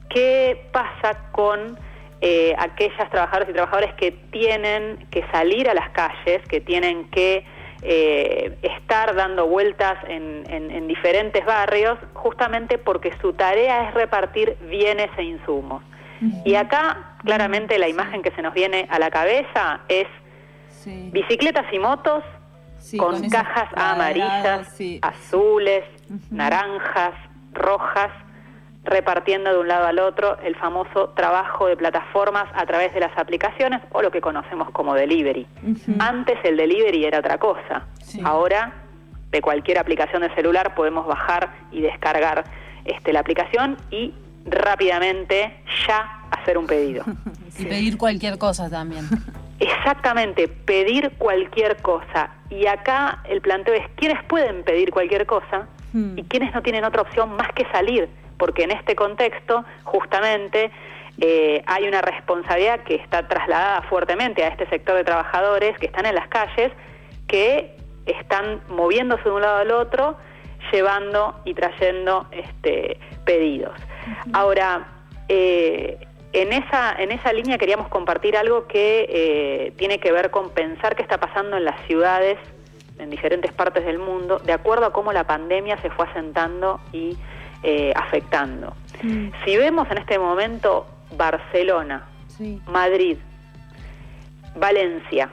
¿qué 0.10 0.67
pasa 0.74 1.31
con 1.31 1.77
eh, 2.19 2.53
aquellas 2.57 3.10
trabajadoras 3.10 3.48
y 3.50 3.53
trabajadores 3.53 3.93
que 3.93 4.12
tienen 4.12 5.07
que 5.10 5.25
salir 5.31 5.69
a 5.69 5.74
las 5.74 5.89
calles, 5.91 6.45
que 6.50 6.60
tienen 6.60 7.10
que 7.12 7.45
eh, 7.83 8.57
estar 8.61 9.15
dando 9.15 9.47
vueltas 9.47 9.97
en, 10.07 10.88
diferentes 10.88 11.43
barrios, 11.45 11.97
justamente 12.13 12.77
porque 12.77 13.13
su 13.21 13.33
tarea 13.33 13.88
es 13.88 13.93
repartir 13.93 14.57
bienes 14.69 15.09
e 15.17 15.23
insumos. 15.23 15.83
Y 16.45 16.53
acá, 16.53 17.15
claramente, 17.23 17.79
la 17.79 17.88
imagen 17.88 18.21
que 18.21 18.29
se 18.31 18.43
nos 18.43 18.53
viene 18.53 18.88
a 18.91 19.00
la 19.00 19.09
cabeza 19.09 19.81
es 19.88 20.07
bicicletas 21.11 21.65
y 21.71 21.79
motos 21.79 22.23
con, 22.97 23.27
cajas 23.29 23.69
amarillas, 23.75 24.75
azules, 25.01 25.83
naranjas, 26.29 27.13
rojas, 27.53 28.11
repartiendo 28.83 29.51
de 29.51 29.59
un 29.59 29.67
lado 29.67 29.85
al 29.85 30.00
otro 30.00 30.38
el 30.39 30.55
famoso 30.55 31.09
trabajo 31.09 31.67
de 31.67 31.77
plataformas 31.77 32.47
a 32.55 32.65
través 32.65 32.93
de 32.93 33.00
las 33.00 33.15
aplicaciones 33.17 33.81
o 33.91 34.01
lo 34.01 34.09
que 34.11 34.21
conocemos 34.21 34.71
como 34.71 34.95
delivery. 34.95 35.45
Antes 36.00 36.39
el 36.43 36.57
delivery 36.57 37.05
era 37.05 37.19
otra 37.19 37.38
cosa. 37.38 37.85
Ahora 38.23 38.73
de 39.31 39.41
cualquier 39.41 39.77
aplicación 39.77 40.23
de 40.23 40.33
celular 40.33 40.75
podemos 40.75 41.05
bajar 41.05 41.53
y 41.71 41.81
descargar 41.81 42.43
este, 42.83 43.13
la 43.13 43.19
aplicación 43.19 43.77
y 43.91 44.13
rápidamente 44.45 45.55
ya 45.88 46.23
hacer 46.31 46.57
un 46.57 46.65
pedido. 46.65 47.03
y 47.59 47.65
pedir 47.65 47.97
cualquier 47.97 48.38
cosa 48.38 48.69
también. 48.69 49.07
Exactamente, 49.59 50.47
pedir 50.47 51.11
cualquier 51.19 51.77
cosa. 51.83 52.31
Y 52.50 52.65
acá 52.65 53.21
el 53.25 53.41
planteo 53.41 53.75
es 53.75 53.88
quiénes 53.95 54.23
pueden 54.23 54.63
pedir 54.63 54.89
cualquier 54.89 55.27
cosa 55.27 55.67
hmm. 55.93 56.17
y 56.17 56.23
quiénes 56.23 56.53
no 56.55 56.63
tienen 56.63 56.83
otra 56.83 57.03
opción 57.03 57.35
más 57.35 57.51
que 57.53 57.65
salir 57.71 58.09
porque 58.41 58.63
en 58.63 58.71
este 58.71 58.95
contexto 58.95 59.63
justamente 59.83 60.71
eh, 61.19 61.62
hay 61.67 61.88
una 61.88 62.01
responsabilidad 62.01 62.79
que 62.79 62.95
está 62.95 63.27
trasladada 63.27 63.83
fuertemente 63.83 64.43
a 64.43 64.48
este 64.48 64.67
sector 64.67 64.95
de 64.95 65.03
trabajadores 65.03 65.77
que 65.77 65.86
están 65.86 66.07
en 66.07 66.15
las 66.15 66.27
calles, 66.27 66.71
que 67.27 67.77
están 68.07 68.62
moviéndose 68.67 69.25
de 69.25 69.29
un 69.29 69.43
lado 69.43 69.57
al 69.57 69.69
otro, 69.69 70.17
llevando 70.71 71.39
y 71.45 71.53
trayendo 71.53 72.25
este, 72.31 72.98
pedidos. 73.25 73.79
Ahora, 74.33 74.88
eh, 75.29 76.00
en, 76.33 76.51
esa, 76.51 76.95
en 76.98 77.12
esa 77.12 77.33
línea 77.33 77.60
queríamos 77.60 77.89
compartir 77.89 78.36
algo 78.36 78.65
que 78.65 79.05
eh, 79.07 79.74
tiene 79.77 80.00
que 80.00 80.12
ver 80.12 80.31
con 80.31 80.50
pensar 80.50 80.95
qué 80.95 81.03
está 81.03 81.19
pasando 81.19 81.57
en 81.57 81.65
las 81.65 81.79
ciudades 81.86 82.39
en 82.98 83.12
diferentes 83.12 83.51
partes 83.53 83.86
del 83.86 84.00
mundo, 84.00 84.39
de 84.39 84.53
acuerdo 84.53 84.88
a 84.88 84.93
cómo 84.93 85.13
la 85.13 85.25
pandemia 85.25 85.77
se 85.77 85.91
fue 85.91 86.07
asentando 86.07 86.79
y 86.91 87.15
eh, 87.63 87.94
afectando. 87.96 88.75
Mm. 89.03 89.30
Si 89.46 89.58
vemos 89.58 89.89
en 89.91 89.98
este 90.00 90.18
momento 90.20 90.88
Barcelona, 91.15 92.08
Madrid, 92.68 93.18
Valencia, 94.56 95.30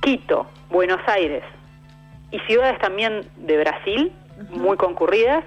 Quito, 0.00 0.46
Buenos 0.70 1.00
Aires 1.06 1.42
y 2.30 2.38
ciudades 2.40 2.78
también 2.78 3.22
de 3.36 3.58
Brasil, 3.58 4.12
muy 4.50 4.76
concurridas, 4.76 5.44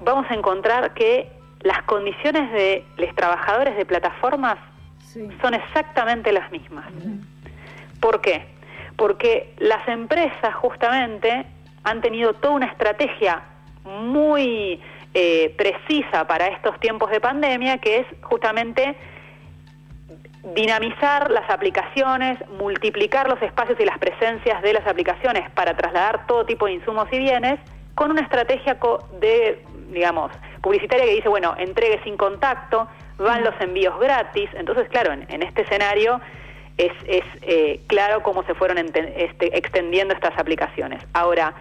vamos 0.00 0.26
a 0.30 0.34
encontrar 0.34 0.94
que 0.94 1.30
las 1.60 1.82
condiciones 1.82 2.50
de 2.52 2.84
los 2.96 3.14
trabajadores 3.14 3.76
de 3.76 3.84
plataformas 3.84 4.58
son 5.40 5.54
exactamente 5.54 6.32
las 6.32 6.50
mismas. 6.50 6.86
¿Por 8.00 8.20
qué? 8.20 8.46
Porque 8.96 9.54
las 9.58 9.86
empresas 9.88 10.54
justamente 10.54 11.46
han 11.84 12.00
tenido 12.00 12.34
toda 12.34 12.54
una 12.54 12.66
estrategia 12.66 13.42
muy 13.84 14.80
eh, 15.12 15.54
precisa 15.56 16.26
para 16.26 16.46
estos 16.48 16.78
tiempos 16.80 17.10
de 17.10 17.20
pandemia, 17.20 17.78
que 17.78 17.98
es 17.98 18.06
justamente 18.22 18.96
dinamizar 20.54 21.30
las 21.30 21.48
aplicaciones, 21.50 22.38
multiplicar 22.58 23.28
los 23.28 23.40
espacios 23.42 23.78
y 23.80 23.84
las 23.84 23.98
presencias 23.98 24.62
de 24.62 24.72
las 24.72 24.86
aplicaciones 24.86 25.50
para 25.50 25.76
trasladar 25.76 26.26
todo 26.26 26.46
tipo 26.46 26.66
de 26.66 26.72
insumos 26.72 27.08
y 27.12 27.18
bienes, 27.18 27.58
con 27.94 28.10
una 28.10 28.22
estrategia 28.22 28.78
de, 29.20 29.62
digamos, 29.92 30.32
publicitaria 30.62 31.04
que 31.04 31.14
dice, 31.14 31.28
bueno, 31.28 31.54
entregue 31.58 32.00
sin 32.04 32.16
contacto, 32.16 32.88
van 33.18 33.44
los 33.44 33.54
envíos 33.60 33.98
gratis. 34.00 34.48
Entonces, 34.54 34.88
claro, 34.88 35.12
en, 35.12 35.42
este 35.42 35.62
escenario 35.62 36.20
es, 36.78 36.92
eh, 37.42 37.80
claro 37.86 38.22
cómo 38.22 38.42
se 38.44 38.54
fueron 38.54 38.78
este, 38.78 39.58
extendiendo 39.58 40.14
estas 40.14 40.38
aplicaciones. 40.38 41.02
Ahora, 41.12 41.52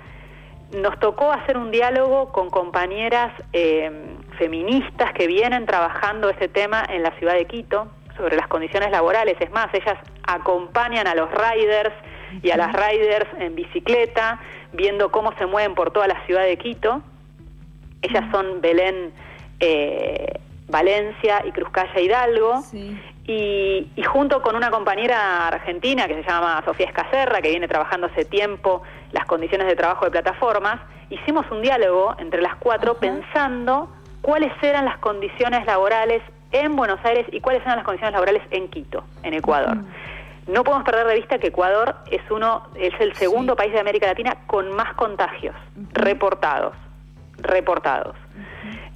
nos 0.72 1.00
tocó 1.00 1.32
hacer 1.32 1.58
un 1.58 1.72
diálogo 1.72 2.32
con 2.32 2.50
compañeras 2.50 3.32
eh, 3.54 3.92
feministas 4.38 5.14
que 5.14 5.28
vienen 5.28 5.66
trabajando 5.66 6.30
este 6.30 6.48
tema 6.48 6.84
en 6.88 7.04
la 7.04 7.12
ciudad 7.18 7.34
de 7.34 7.46
Quito 7.46 7.88
sobre 8.16 8.36
las 8.36 8.48
condiciones 8.48 8.92
laborales. 8.92 9.36
Es 9.40 9.52
más, 9.52 9.74
ellas 9.74 9.98
acompañan 10.24 11.08
a 11.08 11.16
los 11.16 11.30
riders 11.32 11.94
y 12.44 12.52
a 12.52 12.58
las 12.58 12.74
riders 12.74 13.28
en 13.40 13.56
bicicleta, 13.56 14.40
viendo 14.74 15.12
cómo 15.12 15.34
se 15.38 15.46
mueven 15.46 15.74
por 15.74 15.92
toda 15.92 16.08
la 16.08 16.24
ciudad 16.26 16.44
de 16.44 16.58
Quito. 16.58 17.02
Ellas 18.02 18.26
son 18.32 18.62
Belén 18.62 19.12
eh, 19.60 20.40
Valencia 20.68 21.44
y 21.46 21.52
Cruzcaya 21.52 22.00
Hidalgo. 22.00 22.64
Y, 23.26 23.88
junto 24.08 24.42
con 24.42 24.56
una 24.56 24.72
compañera 24.72 25.48
argentina 25.50 26.08
que 26.08 26.16
se 26.16 26.24
llama 26.24 26.64
Sofía 26.66 26.88
Escacerra, 26.88 27.42
que 27.42 27.50
viene 27.50 27.68
trabajando 27.68 28.08
hace 28.08 28.26
tiempo 28.26 28.82
las 29.12 29.26
condiciones 29.26 29.68
de 29.68 29.76
trabajo 29.76 30.06
de 30.06 30.12
plataformas, 30.12 30.80
hicimos 31.10 31.46
un 31.52 31.62
diálogo 31.62 32.16
entre 32.20 32.42
las 32.42 32.56
cuatro 32.56 32.96
pensando 32.96 33.90
cuáles 34.22 34.52
eran 34.62 34.86
las 34.86 34.98
condiciones 34.98 35.66
laborales 35.66 36.22
en 36.52 36.76
Buenos 36.76 37.00
Aires 37.04 37.26
y 37.32 37.42
cuáles 37.42 37.62
eran 37.64 37.78
las 37.78 37.86
condiciones 37.86 38.14
laborales 38.14 38.44
en 38.52 38.68
Quito, 38.70 39.04
en 39.24 39.34
Ecuador. 39.34 39.78
No 40.48 40.64
podemos 40.64 40.84
perder 40.84 41.06
de 41.08 41.16
vista 41.16 41.38
que 41.38 41.48
Ecuador 41.48 41.96
es 42.10 42.22
uno, 42.32 42.64
es 42.76 42.94
el 43.00 43.14
segundo 43.14 43.56
país 43.56 43.72
de 43.72 43.80
América 43.80 44.08
Latina 44.08 44.36
con 44.48 44.72
más 44.72 44.94
contagios 44.96 45.56
reportados, 45.94 46.74
reportados. 47.38 48.16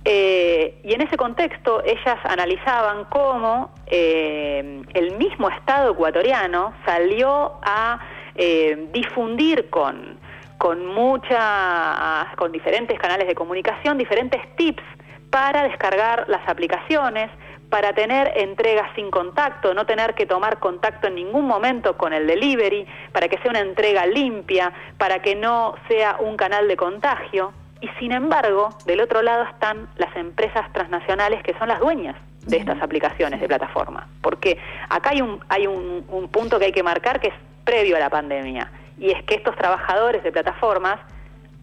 Eh, 0.06 0.82
y 0.84 0.94
en 0.94 1.02
ese 1.02 1.16
contexto 1.16 1.82
ellas 1.86 2.18
analizaban 2.26 3.06
cómo 3.06 3.72
eh, 3.86 4.82
el 4.94 5.18
mismo 5.18 5.48
Estado 5.50 5.94
ecuatoriano 5.94 6.74
salió 6.86 7.54
a 7.62 8.00
eh, 8.36 8.90
difundir 8.92 9.70
con, 9.70 10.18
con 10.58 10.86
mucha, 10.86 12.34
con 12.36 12.52
diferentes 12.52 12.98
canales 13.00 13.28
de 13.28 13.36
comunicación, 13.36 13.98
diferentes 13.98 14.42
tips 14.56 14.84
para 15.30 15.64
descargar 15.64 16.26
las 16.30 16.48
aplicaciones, 16.48 17.30
para 17.70 17.94
tener 17.94 18.32
entregas 18.36 18.88
sin 18.96 19.10
contacto, 19.10 19.74
no 19.74 19.86
tener 19.86 20.14
que 20.14 20.26
tomar 20.26 20.60
contacto 20.60 21.08
en 21.08 21.16
ningún 21.16 21.48
momento 21.48 21.98
con 21.98 22.14
el 22.14 22.28
delivery, 22.28 22.86
para 23.12 23.28
que 23.28 23.38
sea 23.40 23.50
una 23.50 23.62
entrega 23.62 24.06
limpia, 24.06 24.72
para 24.98 25.22
que 25.22 25.36
no 25.36 25.76
sea 25.88 26.18
un 26.20 26.38
canal 26.38 26.68
de 26.68 26.78
contagio. 26.78 27.52
Y 27.82 27.88
sin 28.00 28.12
embargo, 28.12 28.70
del 28.86 29.02
otro 29.02 29.22
lado 29.22 29.44
están 29.44 29.90
las 29.98 30.16
empresas 30.16 30.72
transnacionales 30.72 31.42
que 31.44 31.58
son 31.58 31.68
las 31.68 31.80
dueñas 31.80 32.16
de 32.46 32.58
estas 32.58 32.82
aplicaciones 32.82 33.40
de 33.40 33.48
plataforma. 33.48 34.08
Porque 34.22 34.58
acá 34.90 35.12
hay 35.12 35.22
un, 35.22 35.40
hay 35.50 35.68
un, 35.68 36.28
punto 36.32 36.60
que 36.60 36.66
hay 36.66 36.72
que 36.72 36.84
marcar 36.84 37.20
que 37.20 37.28
es 37.28 37.34
previo 37.64 37.96
a 37.96 38.00
la 38.00 38.10
pandemia. 38.10 38.72
Y 38.98 39.12
es 39.12 39.24
que 39.24 39.36
estos 39.36 39.56
trabajadores 39.56 40.24
de 40.24 40.32
plataformas 40.32 41.00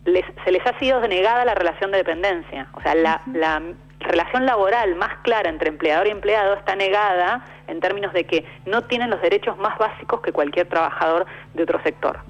les, 0.05 0.25
se 0.45 0.53
les 0.53 0.67
ha 0.67 0.79
sido 0.79 1.01
denegada 1.01 1.45
la 1.45 1.55
relación 1.55 1.91
de 1.91 1.99
dependencia. 1.99 2.69
O 2.75 2.81
sea, 2.81 2.95
la, 2.95 3.21
la 3.33 3.63
relación 4.01 4.47
laboral 4.47 4.95
más 4.97 5.19
clara 5.23 5.51
entre 5.51 5.69
empleador 5.69 6.07
y 6.07 6.11
empleado 6.11 6.55
está 6.55 6.75
negada 6.75 7.45
en 7.67 7.81
términos 7.81 8.13
de 8.13 8.25
que 8.25 8.45
no 8.67 8.83
tienen 8.83 9.11
los 9.11 9.21
derechos 9.21 9.57
más 9.59 9.79
básicos 9.79 10.21
que 10.23 10.33
cualquier 10.33 10.67
trabajador 10.69 11.27
de 11.55 11.63
otro 11.63 11.81
sector. 11.83 12.21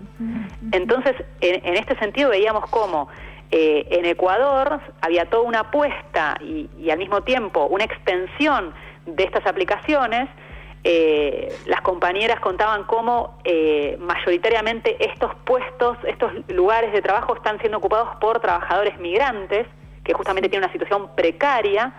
Entonces, 0.73 1.15
en, 1.41 1.65
en 1.65 1.77
este 1.77 1.97
sentido 1.99 2.31
veíamos 2.31 2.69
cómo 2.71 3.09
eh, 3.53 3.87
en 3.91 4.05
Ecuador 4.07 4.81
había 5.01 5.27
toda 5.27 5.43
una 5.43 5.61
apuesta 5.61 6.37
y, 6.41 6.69
al 6.89 6.99
mismo 6.99 7.23
tiempo 7.23 7.67
una 7.67 7.85
extensión 7.85 8.73
de 9.07 9.25
estas 9.25 9.45
aplicaciones. 9.47 10.29
Eh, 10.85 11.53
las 11.67 11.81
compañeras 11.83 12.41
contaban 12.41 12.85
cómo 12.85 13.39
eh, 13.45 13.99
mayoritariamente 14.01 14.97
estos 15.05 15.35
puestos, 15.45 15.99
estos 16.07 16.33
lugares 16.49 16.93
de 16.93 17.03
trabajo 17.03 17.35
están 17.35 17.59
siendo 17.59 17.79
ocupados 17.79 18.17
por 18.21 18.41
trabajadores 18.41 18.99
migrantes, 18.99 19.67
que 20.05 20.15
justamente 20.15 20.49
tienen 20.49 20.65
una 20.65 20.73
situación 20.73 21.11
precaria 21.15 21.93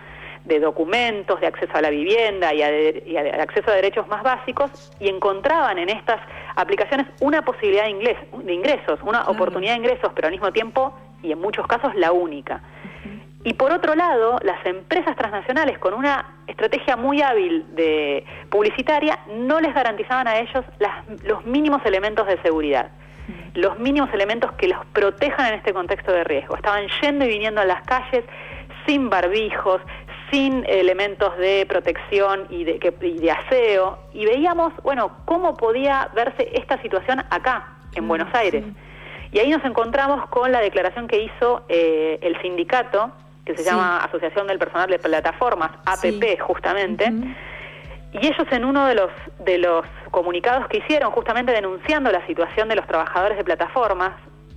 de 0.44 0.58
documentos, 0.58 1.40
de 1.40 1.46
acceso 1.46 1.72
a 1.74 1.82
la 1.82 1.90
vivienda 1.90 2.52
y, 2.52 2.58
de, 2.58 3.36
acceso 3.40 3.70
a 3.70 3.74
derechos 3.74 4.08
más 4.08 4.24
básicos, 4.24 4.90
y 4.98 5.08
encontraban 5.08 5.78
en 5.78 5.90
estas 5.90 6.20
aplicaciones 6.56 7.06
una 7.20 7.42
posibilidad 7.42 7.84
de, 7.84 8.16
de 8.42 8.52
ingresos, 8.52 8.98
una 9.04 9.28
oportunidad 9.28 9.74
de 9.74 9.78
ingresos, 9.78 10.10
pero 10.14 10.26
al 10.26 10.32
mismo 10.32 10.50
tiempo 10.50 10.92
y 11.22 11.32
en 11.32 11.40
muchos 11.40 11.66
casos 11.66 11.94
la 11.94 12.12
única. 12.12 12.60
Y 13.44 13.54
por 13.54 13.72
otro 13.72 13.94
lado, 13.96 14.38
las 14.42 14.64
empresas 14.64 15.16
transnacionales 15.16 15.78
con 15.78 15.94
una 15.94 16.34
estrategia 16.46 16.96
muy 16.96 17.22
hábil 17.22 17.64
de 17.74 18.24
publicitaria 18.50 19.18
no 19.34 19.60
les 19.60 19.74
garantizaban 19.74 20.28
a 20.28 20.38
ellos 20.38 20.64
los 21.24 21.44
mínimos 21.44 21.84
elementos 21.84 22.26
de 22.28 22.40
seguridad, 22.42 22.92
los 23.54 23.78
mínimos 23.80 24.12
elementos 24.14 24.52
que 24.52 24.68
los 24.68 24.84
protejan 24.92 25.48
en 25.48 25.54
este 25.54 25.72
contexto 25.72 26.12
de 26.12 26.22
riesgo. 26.22 26.54
Estaban 26.54 26.86
yendo 27.00 27.24
y 27.24 27.28
viniendo 27.28 27.60
a 27.60 27.64
las 27.64 27.82
calles 27.82 28.24
sin 28.86 29.10
barbijos, 29.10 29.80
sin 30.30 30.64
elementos 30.68 31.36
de 31.36 31.66
protección 31.68 32.46
y 32.48 32.62
de, 32.62 32.94
y 33.02 33.18
de 33.18 33.30
aseo, 33.30 33.98
y 34.14 34.24
veíamos, 34.24 34.72
bueno, 34.84 35.16
cómo 35.24 35.56
podía 35.56 36.10
verse 36.14 36.48
esta 36.54 36.80
situación 36.80 37.24
acá, 37.28 37.76
en 37.94 38.06
Buenos 38.06 38.32
Aires. 38.34 38.64
Y 39.32 39.38
ahí 39.38 39.50
nos 39.50 39.64
encontramos 39.64 40.28
con 40.28 40.52
la 40.52 40.60
declaración 40.60 41.08
que 41.08 41.22
hizo 41.22 41.64
eh, 41.68 42.18
el 42.20 42.40
sindicato, 42.42 43.10
que 43.46 43.56
se 43.56 43.64
llama 43.64 44.04
Asociación 44.04 44.46
del 44.46 44.58
Personal 44.58 44.90
de 44.90 44.98
Plataformas, 44.98 45.70
APP 45.86 46.38
justamente, 46.40 47.10
y 48.12 48.26
ellos 48.26 48.46
en 48.50 48.64
uno 48.66 48.86
de 48.86 48.94
los, 48.94 49.10
de 49.38 49.56
los 49.56 49.86
comunicados 50.10 50.68
que 50.68 50.78
hicieron, 50.78 51.10
justamente 51.12 51.50
denunciando 51.50 52.12
la 52.12 52.24
situación 52.26 52.68
de 52.68 52.76
los 52.76 52.86
trabajadores 52.86 53.38
de 53.38 53.44
plataformas, 53.44 54.12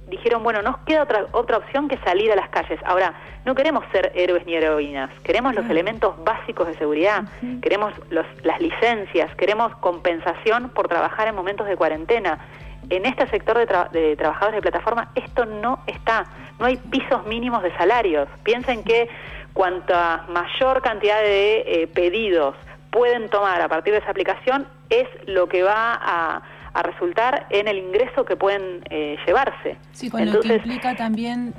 dijeron, 0.09 0.43
bueno, 0.43 0.61
nos 0.61 0.77
queda 0.79 1.03
otra, 1.03 1.25
otra 1.31 1.57
opción 1.57 1.88
que 1.88 1.97
salir 1.99 2.31
a 2.33 2.35
las 2.35 2.49
calles. 2.49 2.79
Ahora, 2.85 3.13
no 3.45 3.55
queremos 3.55 3.85
ser 3.93 4.11
héroes 4.13 4.45
ni 4.45 4.55
heroínas, 4.55 5.09
queremos 5.23 5.55
los 5.55 5.67
elementos 5.69 6.21
básicos 6.23 6.67
de 6.67 6.75
seguridad, 6.75 7.23
queremos 7.61 7.93
los, 8.09 8.25
las 8.43 8.59
licencias, 8.59 9.33
queremos 9.35 9.73
compensación 9.77 10.69
por 10.69 10.89
trabajar 10.89 11.29
en 11.29 11.35
momentos 11.35 11.65
de 11.65 11.77
cuarentena 11.77 12.39
en 12.89 13.05
este 13.05 13.27
sector 13.29 13.57
de, 13.57 14.15
trabajadores 14.15 14.55
de 14.55 14.61
plataforma 14.61 15.11
esto 15.15 15.45
no 15.45 15.79
está, 15.87 16.25
no 16.59 16.65
hay 16.65 16.77
pisos 16.77 17.25
mínimos 17.25 17.63
de 17.63 17.75
salarios. 17.77 18.27
Piensen 18.43 18.83
que 18.83 19.09
cuanta 19.53 20.25
mayor 20.29 20.81
cantidad 20.81 21.21
de 21.21 21.63
eh, 21.65 21.87
pedidos 21.87 22.55
pueden 22.91 23.29
tomar 23.29 23.61
a 23.61 23.67
partir 23.67 23.93
de 23.93 23.99
esa 23.99 24.11
aplicación 24.11 24.67
es 24.89 25.07
lo 25.27 25.47
que 25.47 25.63
va 25.63 25.99
a 26.01 26.41
a 26.75 26.83
resultar 26.83 27.47
en 27.51 27.69
el 27.69 27.77
ingreso 27.77 28.25
que 28.25 28.35
pueden 28.35 28.83
eh, 28.89 29.15
llevarse. 29.25 29.77
Sí, 29.93 30.09
con 30.09 30.25
lo 30.25 30.41
que 30.41 30.55
implica 30.55 30.93
también 30.97 31.53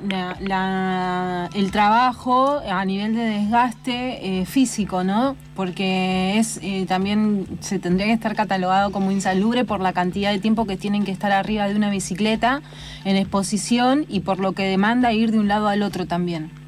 el 1.55 1.71
trabajo 1.73 2.61
a 2.71 2.85
nivel 2.85 3.17
de 3.17 3.23
desgaste 3.23 4.41
eh, 4.41 4.45
físico, 4.45 5.05
¿no? 5.05 5.35
Porque 5.57 6.39
es 6.39 6.61
eh, 6.63 6.85
también 6.87 7.47
se 7.61 7.79
tendría 7.79 8.09
que 8.09 8.13
estar 8.13 8.37
catalogado 8.37 8.93
como 8.93 9.11
insalubre 9.11 9.65
por 9.65 9.81
la 9.81 9.95
cantidad 9.95 10.33
de 10.33 10.39
tiempo 10.39 10.67
que 10.67 10.77
tienen 10.77 11.03
que 11.05 11.13
estar 11.13 11.33
arriba 11.33 11.67
de 11.67 11.75
una 11.75 11.89
bicicleta 11.89 12.61
en 13.07 13.17
exposición 13.17 14.05
y 14.11 14.21
por 14.21 14.39
lo 14.39 14.53
que 14.53 14.65
demanda 14.65 15.15
ir 15.15 15.31
de 15.31 15.39
un 15.39 15.49
lado 15.49 15.69
al 15.69 15.83
otro 15.83 16.05
también. 16.05 16.66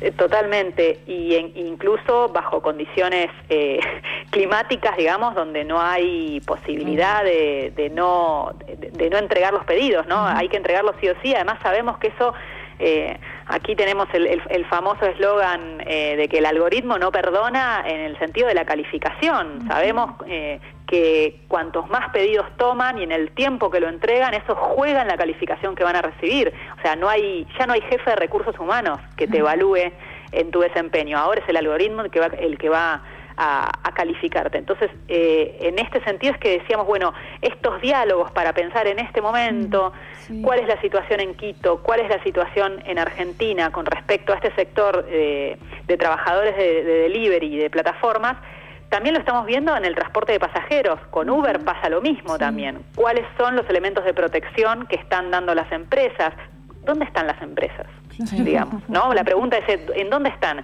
Eh, 0.00 0.10
totalmente, 0.10 1.00
y 1.06 1.34
incluso 1.54 2.28
bajo 2.28 2.60
condiciones 2.60 3.30
eh, 3.48 3.80
climáticas, 4.30 4.96
digamos, 4.96 5.34
donde 5.34 5.64
no 5.64 5.80
hay 5.80 6.40
posibilidad 6.40 7.24
de, 7.24 7.90
no, 7.94 8.52
de, 8.66 9.10
no 9.10 9.16
entregar 9.16 9.52
los 9.52 9.64
pedidos, 9.64 10.06
¿no? 10.06 10.26
Hay 10.26 10.48
que 10.48 10.56
entregarlos 10.58 10.96
sí 11.00 11.08
o 11.08 11.14
sí, 11.22 11.34
además 11.34 11.58
sabemos 11.62 11.98
que 11.98 12.08
eso... 12.08 12.34
Eh, 12.78 13.18
aquí 13.46 13.76
tenemos 13.76 14.08
el, 14.12 14.66
famoso 14.66 15.06
eslogan 15.06 15.78
de 15.78 16.28
que 16.30 16.38
el 16.38 16.46
algoritmo 16.46 16.98
no 16.98 17.12
perdona 17.12 17.84
en 17.86 18.00
el 18.00 18.18
sentido 18.18 18.48
de 18.48 18.54
la 18.54 18.64
calificación. 18.64 19.66
Sabemos 19.68 20.12
que 20.86 21.40
cuantos 21.48 21.88
más 21.90 22.10
pedidos 22.10 22.46
toman 22.56 22.98
y 22.98 23.02
en 23.02 23.12
el 23.12 23.32
tiempo 23.32 23.70
que 23.70 23.80
lo 23.80 23.88
entregan, 23.88 24.34
eso 24.34 24.54
juega 24.54 25.02
en 25.02 25.08
la 25.08 25.16
calificación 25.16 25.74
que 25.74 25.84
van 25.84 25.96
a 25.96 26.02
recibir. 26.02 26.52
O 26.78 26.82
sea, 26.82 26.96
no 26.96 27.08
hay, 27.08 27.46
ya 27.58 27.66
no 27.66 27.72
hay 27.72 27.80
jefe 27.82 28.10
de 28.10 28.16
recursos 28.16 28.58
humanos 28.58 28.98
que 29.16 29.26
te 29.26 29.38
evalúe 29.38 29.92
en 30.32 30.50
tu 30.50 30.60
desempeño. 30.60 31.18
Ahora 31.18 31.40
es 31.40 31.48
el 31.48 31.56
algoritmo 31.56 32.02
el 32.02 32.10
que 32.10 32.20
va, 32.20 32.26
el 32.26 32.58
que 32.58 32.68
va 32.68 33.02
a, 33.36 33.72
calificarte. 33.94 34.58
Entonces, 34.58 34.90
eh, 35.08 35.56
en 35.60 35.78
este 35.78 36.02
sentido 36.04 36.34
es 36.34 36.38
que 36.38 36.58
decíamos, 36.58 36.86
bueno, 36.86 37.14
estos 37.40 37.80
diálogos 37.80 38.30
para 38.32 38.52
pensar 38.52 38.86
en 38.86 38.98
este 38.98 39.22
momento, 39.22 39.92
mm, 40.28 40.42
cuál 40.42 40.58
es 40.58 40.68
la 40.68 40.78
situación 40.82 41.20
en 41.20 41.34
Quito, 41.34 41.82
cuál 41.82 42.00
es 42.00 42.10
la 42.10 42.22
situación 42.22 42.82
en 42.84 42.98
Argentina 42.98 43.72
con 43.72 43.86
respecto 43.86 44.34
a 44.34 44.36
este 44.36 44.54
sector 44.54 45.06
eh, 45.08 45.56
de 45.86 45.96
trabajadores 45.96 46.56
de, 46.56 46.84
de 46.84 46.94
delivery 47.04 47.54
y 47.54 47.56
de 47.56 47.70
plataformas, 47.70 48.36
también 48.90 49.14
lo 49.14 49.20
estamos 49.20 49.46
viendo 49.46 49.76
en 49.76 49.84
el 49.84 49.94
transporte 49.94 50.32
de 50.32 50.40
pasajeros. 50.40 51.00
Con 51.10 51.28
Uber 51.30 51.60
pasa 51.60 51.88
lo 51.88 52.00
mismo 52.00 52.38
también. 52.38 52.78
¿Cuáles 52.94 53.24
son 53.36 53.56
los 53.56 53.68
elementos 53.68 54.04
de 54.04 54.14
protección 54.14 54.86
que 54.86 54.96
están 54.96 55.30
dando 55.30 55.54
las 55.54 55.70
empresas? 55.72 56.34
¿Dónde 56.84 57.04
están 57.06 57.26
las 57.26 57.40
empresas? 57.42 57.86
Digamos, 58.32 58.88
¿no? 58.88 59.12
La 59.12 59.24
pregunta 59.24 59.58
es, 59.58 59.80
¿en 59.94 60.08
dónde 60.08 60.28
están? 60.28 60.62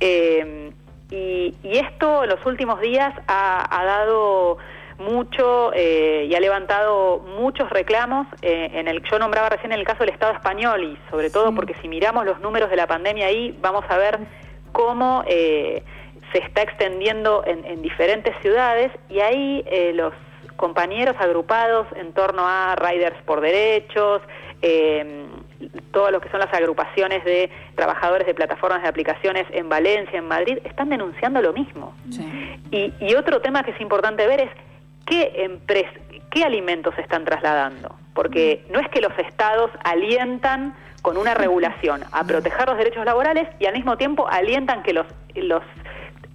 Eh, 0.00 0.67
y, 1.10 1.54
esto 1.62 2.24
en 2.24 2.30
los 2.30 2.44
últimos 2.46 2.80
días 2.80 3.14
ha, 3.26 3.84
dado 3.84 4.58
mucho 4.98 5.72
eh, 5.74 6.26
y 6.28 6.34
ha 6.34 6.40
levantado 6.40 7.18
muchos 7.38 7.70
reclamos. 7.70 8.26
Eh, 8.42 8.70
en 8.74 8.88
el 8.88 9.02
yo 9.02 9.18
nombraba 9.18 9.48
recién 9.48 9.72
el 9.72 9.84
caso 9.84 10.00
del 10.00 10.10
Estado 10.10 10.32
español 10.32 10.82
y 10.84 11.10
sobre 11.10 11.30
todo 11.30 11.54
porque 11.54 11.74
si 11.80 11.88
miramos 11.88 12.24
los 12.24 12.40
números 12.40 12.70
de 12.70 12.76
la 12.76 12.86
pandemia 12.86 13.26
ahí 13.26 13.56
vamos 13.60 13.84
a 13.88 13.96
ver 13.96 14.18
cómo 14.72 15.24
eh, 15.26 15.82
se 16.32 16.38
está 16.38 16.62
extendiendo 16.62 17.42
en, 17.46 17.80
diferentes 17.80 18.34
ciudades 18.42 18.92
y 19.08 19.20
ahí 19.20 19.64
los 19.94 20.12
compañeros 20.58 21.16
agrupados 21.18 21.86
en 21.96 22.12
torno 22.12 22.42
a 22.46 22.76
Riders 22.76 23.16
por 23.24 23.40
Derechos, 23.40 24.20
eh, 24.60 25.26
todo 25.92 26.10
lo 26.10 26.20
que 26.20 26.28
son 26.30 26.40
las 26.40 26.52
agrupaciones 26.52 27.24
de 27.24 27.50
trabajadores 27.74 28.26
de 28.26 28.34
plataformas 28.34 28.82
de 28.82 28.88
aplicaciones 28.88 29.46
en 29.50 29.68
Valencia, 29.68 30.18
en 30.18 30.28
Madrid, 30.28 30.58
están 30.64 30.88
denunciando 30.88 31.42
lo 31.42 31.52
mismo. 31.52 31.94
Y, 32.70 33.14
otro 33.14 33.40
tema 33.40 33.64
que 33.64 33.72
es 33.72 33.80
importante 33.80 34.26
ver 34.26 34.40
es 34.40 34.50
qué, 35.04 35.58
qué 36.30 36.44
alimentos 36.44 36.94
se 36.94 37.00
están 37.00 37.24
trasladando. 37.24 37.96
Porque 38.14 38.64
mm. 38.68 38.72
no 38.72 38.80
es 38.80 38.88
que 38.88 39.00
los 39.00 39.16
estados 39.18 39.70
alientan 39.84 40.74
con 41.02 41.16
una 41.16 41.34
regulación 41.34 42.02
a 42.12 42.24
proteger 42.26 42.68
los 42.68 42.78
derechos 42.78 43.04
laborales 43.04 43.48
y 43.58 43.66
al 43.66 43.74
mismo 43.74 43.96
tiempo 43.96 44.28
alientan 44.28 44.82
que 44.82 44.92
los, 44.92 45.06
los 45.34 45.62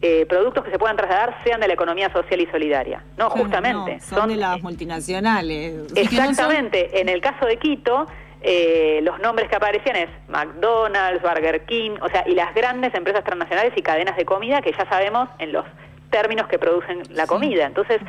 eh, 0.01 0.25
productos 0.25 0.65
que 0.65 0.71
se 0.71 0.77
puedan 0.77 0.97
trasladar 0.97 1.37
sean 1.45 1.61
de 1.61 1.67
la 1.69 1.75
economía 1.75 2.11
social 2.11 2.41
y 2.41 2.45
solidaria. 2.47 3.01
No, 3.17 3.29
justamente. 3.29 4.01
son, 4.01 4.27
de 4.27 4.35
las 4.35 4.61
multinacionales. 4.61 5.93
Exactamente. 5.95 6.99
En 6.99 7.07
el 7.07 7.21
caso 7.21 7.45
de 7.45 7.57
Quito, 7.57 8.07
eh, 8.45 8.99
los 9.03 9.19
nombres 9.19 9.47
que 9.47 9.55
aparecían 9.55 9.95
es 9.95 10.09
McDonald's, 10.27 11.21
Burger 11.21 11.65
King, 11.65 11.91
o 12.01 12.09
sea, 12.09 12.25
y 12.27 12.35
las 12.35 12.53
grandes 12.53 12.93
empresas 12.93 13.23
transnacionales 13.23 13.71
y 13.75 13.81
cadenas 13.81 14.17
de 14.17 14.25
comida 14.25 14.61
que 14.61 14.73
ya 14.73 14.85
sabemos 14.89 15.29
en 15.39 15.53
los 15.53 15.65
términos 16.09 16.47
que 16.47 16.59
producen 16.59 17.03
la 17.11 17.25
comida. 17.25 17.65
Entonces, 17.65 18.01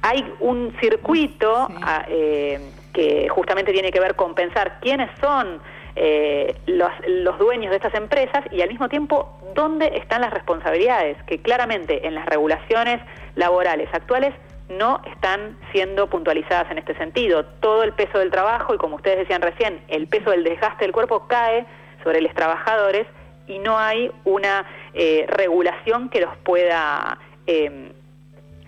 hay 0.00 0.24
un 0.40 0.74
circuito 0.80 1.68
ah, 1.82 2.06
eh, 2.08 2.60
que 2.94 3.28
justamente 3.28 3.72
tiene 3.72 3.90
que 3.90 4.00
ver 4.00 4.16
con 4.16 4.34
pensar 4.34 4.80
quiénes 4.80 5.10
son 5.20 5.60
eh, 5.96 6.56
los, 6.66 6.90
los, 7.06 7.38
dueños 7.38 7.70
de 7.70 7.76
estas 7.76 7.94
empresas 7.94 8.42
y 8.50 8.62
al 8.62 8.70
mismo 8.70 8.88
tiempo 8.88 9.38
dónde 9.54 9.92
están 9.98 10.22
las 10.22 10.32
responsabilidades, 10.32 11.22
que 11.24 11.42
claramente 11.42 12.06
en 12.06 12.14
las 12.14 12.24
regulaciones 12.24 13.00
laborales 13.34 13.90
actuales 13.92 14.34
no 14.68 15.00
están 15.06 15.58
siendo 15.72 16.08
puntualizadas 16.08 16.70
en 16.70 16.78
este 16.78 16.94
sentido. 16.96 17.44
Todo 17.60 17.82
el 17.82 17.92
peso 17.92 18.18
del 18.18 18.30
trabajo 18.30 18.74
y 18.74 18.78
como 18.78 18.96
ustedes 18.96 19.18
decían 19.18 19.42
recién, 19.42 19.80
el 19.88 20.06
peso 20.06 20.30
del 20.30 20.44
desgaste 20.44 20.84
del 20.84 20.92
cuerpo 20.92 21.26
cae 21.26 21.66
sobre 22.02 22.20
los 22.20 22.32
trabajadores 22.34 23.06
y 23.46 23.58
no 23.58 23.78
hay 23.78 24.10
una 24.24 24.64
eh, 24.94 25.26
regulación 25.28 26.08
que 26.08 26.20
los 26.20 26.36
pueda 26.38 27.18
em, 27.46 27.92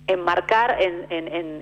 enmarcar 0.07 0.77
en, 0.81 1.07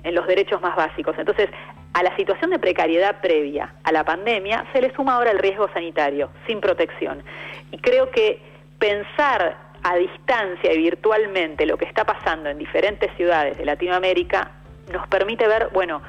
en 0.03 0.15
los 0.15 0.27
derechos 0.27 0.61
más 0.61 0.75
básicos. 0.75 1.15
Entonces, 1.17 1.49
a 1.93 2.03
la 2.03 2.15
situación 2.15 2.49
de 2.49 2.59
precariedad 2.59 3.21
previa 3.21 3.73
a 3.83 3.91
la 3.91 4.03
pandemia 4.03 4.65
se 4.73 4.81
le 4.81 4.93
suma 4.95 5.15
ahora 5.15 5.31
el 5.31 5.39
riesgo 5.39 5.69
sanitario, 5.73 6.29
sin 6.47 6.59
protección. 6.59 7.23
Y 7.71 7.77
creo 7.77 8.09
que 8.09 8.41
pensar 8.79 9.55
a 9.83 9.95
distancia 9.95 10.73
y 10.73 10.77
virtualmente 10.77 11.65
lo 11.65 11.77
que 11.77 11.85
está 11.85 12.05
pasando 12.05 12.49
en 12.49 12.57
diferentes 12.57 13.11
ciudades 13.15 13.57
de 13.57 13.65
Latinoamérica 13.65 14.51
nos 14.91 15.07
permite 15.07 15.47
ver, 15.47 15.69
bueno, 15.73 16.01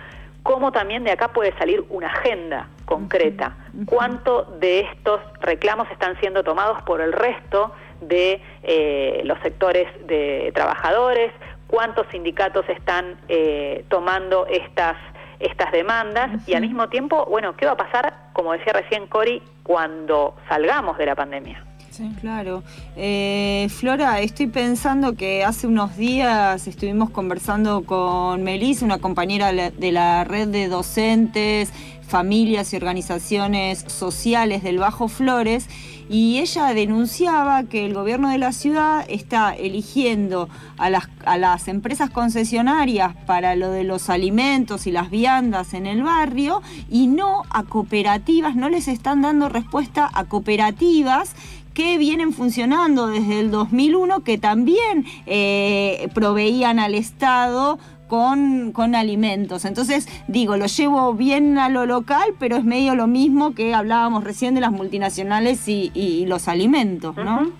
cómo 0.43 0.73
también 0.73 1.05
de 1.05 1.13
acá 1.13 1.29
puede 1.29 1.57
salir 1.59 1.85
una 1.91 2.09
agenda 2.09 2.69
concreta, 2.85 3.57
cuánto 3.87 4.45
de 4.61 4.81
estos 4.81 5.21
reclamos 5.41 5.91
están 5.91 6.19
siendo 6.21 6.45
tomados 6.45 6.83
por 6.83 7.01
el 7.01 7.13
resto 7.13 7.73
de 8.01 8.41
eh, 8.63 9.23
los 9.25 9.39
sectores 9.41 9.89
de 10.07 10.53
trabajadores, 10.55 11.33
cuántos 11.67 12.07
sindicatos 12.09 12.69
están 12.69 13.17
eh, 13.29 13.85
tomando 13.89 14.47
estas 14.47 14.97
estas 15.41 15.73
demandas 15.73 16.49
y 16.49 16.55
al 16.55 16.63
mismo 16.63 16.89
tiempo, 16.89 17.27
bueno, 17.27 17.57
¿qué 17.57 17.67
va 17.67 17.73
a 17.73 17.77
pasar, 17.77 18.15
como 18.33 18.53
decía 18.53 18.73
recién 18.73 19.07
Cori, 19.09 19.43
cuando 19.63 20.37
salgamos 20.49 20.97
de 20.97 21.07
la 21.07 21.15
pandemia? 21.15 21.63
Sí, 21.97 22.11
claro. 22.21 22.65
Eh, 22.97 23.69
Flora, 23.71 24.19
estoy 24.19 24.49
pensando 24.49 25.15
que 25.15 25.45
hace 25.45 25.69
unos 25.69 25.97
días 25.97 26.67
estuvimos 26.67 27.11
conversando 27.11 27.85
con 27.85 28.43
Melissa, 28.43 28.85
una 28.85 28.99
compañera 28.99 29.53
de 29.53 29.93
la 29.93 30.25
red 30.25 30.49
de 30.49 30.67
docentes, 30.67 31.73
familias 32.05 32.73
y 32.73 32.77
organizaciones 32.77 33.85
sociales 33.87 34.65
del 34.65 34.79
Bajo 34.79 35.07
Flores, 35.07 35.69
y 36.09 36.41
ella 36.41 36.75
denunciaba 36.75 37.63
que 37.65 37.87
el 37.87 37.95
gobierno 37.95 38.29
de 38.29 38.39
la 38.39 38.53
ciudad 38.53 39.07
está 39.09 39.55
eligiendo 39.55 40.49
a 40.77 40.91
las, 40.91 41.09
a 41.25 41.39
las 41.39 41.69
empresas 41.69 42.11
concesionarias 42.11 43.15
para 43.25 43.55
lo 43.55 43.71
de 43.71 43.85
los 43.85 44.11
alimentos 44.11 44.89
y 44.89 44.91
las 44.91 45.11
viandas 45.11 45.75
en 45.75 45.87
el 45.87 46.03
barrio 46.03 46.61
y 46.91 47.07
no 47.07 47.43
a 47.51 47.63
cooperativas, 47.63 48.57
no 48.57 48.69
les 48.69 48.89
están 48.89 49.23
dando 49.23 49.49
respuesta 49.49 50.11
a 50.13 50.25
cooperativas 50.25 51.35
que 51.75 51.99
vienen 51.99 52.33
funcionando 52.33 53.09
desde 53.09 53.41
el 53.41 53.51
2001, 53.51 54.23
que 54.23 54.39
también 54.39 55.05
eh, 55.27 56.09
proveían 56.15 56.79
al 56.79 56.95
Estado 56.95 57.79
con, 58.07 58.71
con, 58.73 58.95
alimentos. 58.95 59.65
Entonces, 59.65 60.07
digo, 60.29 60.57
lo 60.57 60.67
llevo 60.67 61.15
bien 61.15 61.59
a 61.59 61.69
lo 61.69 61.85
local, 61.85 62.35
pero 62.39 62.57
es 62.57 62.65
medio 62.65 62.95
lo 62.95 63.09
mismo 63.09 63.55
que 63.55 63.75
hablábamos 63.75 64.23
recién 64.23 64.55
de 64.55 64.61
las 64.61 64.71
multinacionales 64.71 65.67
y, 65.67 66.25
los 66.27 66.47
alimentos, 66.47 67.17
¿no? 67.17 67.51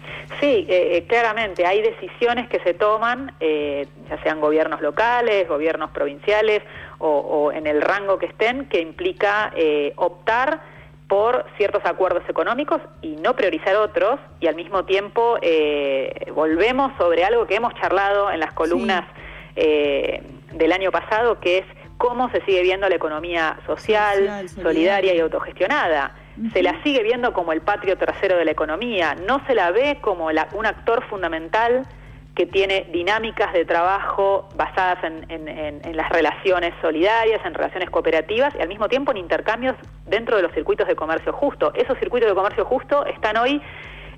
Sí, 0.41 0.67
eh, 0.69 0.97
eh, 0.97 1.07
claramente, 1.09 1.67
hay 1.67 1.83
decisiones 1.83 2.49
que 2.49 2.61
se 2.61 2.75
toman, 2.75 3.33
ya 3.41 4.23
sean 4.23 4.41
gobiernos 4.41 4.81
locales, 4.81 5.49
gobiernos 5.49 5.91
provinciales 5.91 6.63
o, 6.99 7.09
o, 7.09 7.53
en 7.53 7.67
el 7.67 7.83
rango 7.83 8.19
que 8.19 8.27
estén, 8.27 8.67
que 8.67 8.81
implica 8.81 9.53
optar 9.97 10.74
por 11.09 11.45
ciertos 11.57 11.83
acuerdos 11.85 12.23
económicos 12.29 12.81
y 13.03 13.17
no 13.17 13.35
priorizar 13.35 13.77
otros, 13.77 14.19
y 14.41 14.47
al 14.47 14.55
mismo 14.55 14.85
tiempo 14.85 15.39
eh, 15.43 16.31
volvemos 16.35 16.93
sobre 16.99 17.25
algo 17.25 17.47
que 17.47 17.57
hemos 17.57 17.75
charlado 17.75 18.31
en 18.31 18.41
las 18.41 18.53
columnas 18.53 19.05
eh, 19.57 20.23
del 20.53 20.73
año 20.73 20.91
pasado, 20.91 21.41
que 21.41 21.59
es 21.59 21.65
cómo 21.99 22.31
se 22.31 22.41
sigue 22.45 22.63
viendo 22.63 22.89
la 22.89 22.97
economía 22.97 23.59
social, 23.67 24.49
solidaria. 24.49 25.15
y 25.15 25.21
autogestionada. 25.21 26.15
Se 26.53 26.63
la 26.63 26.83
sigue 26.83 27.03
viendo 27.03 27.33
como 27.33 27.53
el 27.53 27.61
patrio 27.61 27.97
tercero 27.97 28.37
de 28.37 28.45
la 28.45 28.51
economía, 28.51 29.15
no 29.15 29.45
se 29.47 29.55
la 29.55 29.71
ve 29.71 29.99
como 30.01 30.27
un 30.27 30.67
actor 30.67 31.05
fundamental 31.09 31.87
que 32.35 32.47
tiene 32.47 32.87
dinámicas 32.91 33.53
de 33.53 33.65
trabajo 33.65 34.49
basadas 34.57 34.99
en, 35.05 35.97
las 35.97 36.09
relaciones 36.11 36.73
solidarias, 36.83 37.41
en 37.45 37.55
relaciones 37.55 37.91
cooperativas 37.91 38.53
y 38.59 38.63
al 38.63 38.69
mismo 38.69 38.89
tiempo 38.89 39.13
en 39.13 39.19
intercambios 39.19 39.77
dentro 40.07 40.37
de 40.37 40.43
los 40.43 40.53
circuitos 40.53 40.89
de 40.89 40.97
comercio 40.97 41.33
justo. 41.33 41.73
Esos 41.75 41.97
circuitos 41.99 42.29
de 42.29 42.35
comercio 42.35 42.65
justo 42.65 43.07
están 43.07 43.37
hoy 43.37 43.63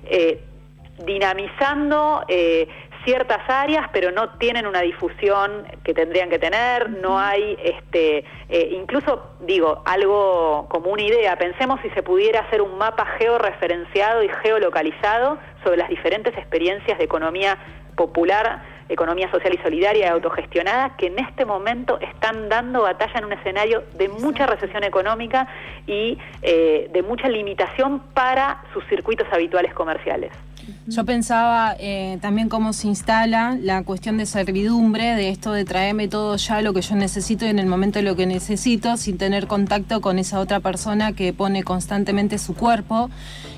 eh, 0.05 0.41
dinamizando 1.05 2.23
eh, 2.27 2.67
ciertas 3.05 3.47
áreas, 3.47 3.87
pero 3.93 4.11
no 4.11 4.29
tienen 4.37 4.65
una 4.65 4.81
difusión 4.81 5.65
que 5.83 5.93
tendrían 5.93 6.29
que 6.29 6.39
tener, 6.39 6.89
no 6.89 7.19
hay, 7.19 7.55
este, 7.63 8.25
eh, 8.49 8.69
incluso 8.71 9.31
digo, 9.41 9.83
algo 9.85 10.67
como 10.69 10.89
una 10.89 11.03
idea, 11.03 11.37
pensemos 11.37 11.79
si 11.81 11.89
se 11.91 12.01
pudiera 12.01 12.41
hacer 12.41 12.63
un 12.63 12.77
mapa 12.79 13.05
georreferenciado 13.19 14.23
y 14.23 14.29
geolocalizado 14.43 15.37
sobre 15.63 15.77
las 15.77 15.89
diferentes 15.89 16.35
experiencias 16.35 16.97
de 16.97 17.03
economía 17.03 17.57
popular, 17.97 18.61
economía 18.87 19.29
social 19.29 19.53
y 19.53 19.57
solidaria 19.57 20.05
y 20.05 20.09
autogestionada, 20.09 20.95
que 20.95 21.07
en 21.07 21.19
este 21.19 21.43
momento 21.43 21.99
están 21.99 22.47
dando 22.47 22.83
batalla 22.83 23.19
en 23.19 23.25
un 23.25 23.33
escenario 23.33 23.83
de 23.95 24.07
mucha 24.07 24.45
recesión 24.45 24.85
económica 24.85 25.47
y 25.85 26.17
eh, 26.41 26.87
de 26.93 27.01
mucha 27.03 27.27
limitación 27.27 27.99
para 28.13 28.63
sus 28.71 28.85
circuitos 28.85 29.27
habituales 29.33 29.73
comerciales. 29.73 30.31
Yo 30.89 31.03
pensaba 31.03 31.75
eh, 31.79 32.17
también 32.21 32.47
cómo 32.47 32.71
se 32.71 32.87
instala 32.87 33.57
la 33.61 33.83
cuestión 33.83 34.17
de 34.17 34.25
servidumbre, 34.25 35.15
de 35.15 35.27
esto 35.27 35.51
de 35.51 35.65
traerme 35.65 36.07
todo 36.07 36.37
ya 36.37 36.61
lo 36.61 36.73
que 36.73 36.81
yo 36.81 36.95
necesito 36.95 37.45
y 37.45 37.49
en 37.49 37.59
el 37.59 37.65
momento 37.65 38.01
lo 38.01 38.15
que 38.15 38.25
necesito, 38.25 38.95
sin 38.95 39.17
tener 39.17 39.47
contacto 39.47 39.99
con 39.99 40.17
esa 40.17 40.39
otra 40.39 40.61
persona 40.61 41.11
que 41.11 41.33
pone 41.33 41.63
constantemente 41.63 42.37
su 42.37 42.55
cuerpo. 42.55 43.09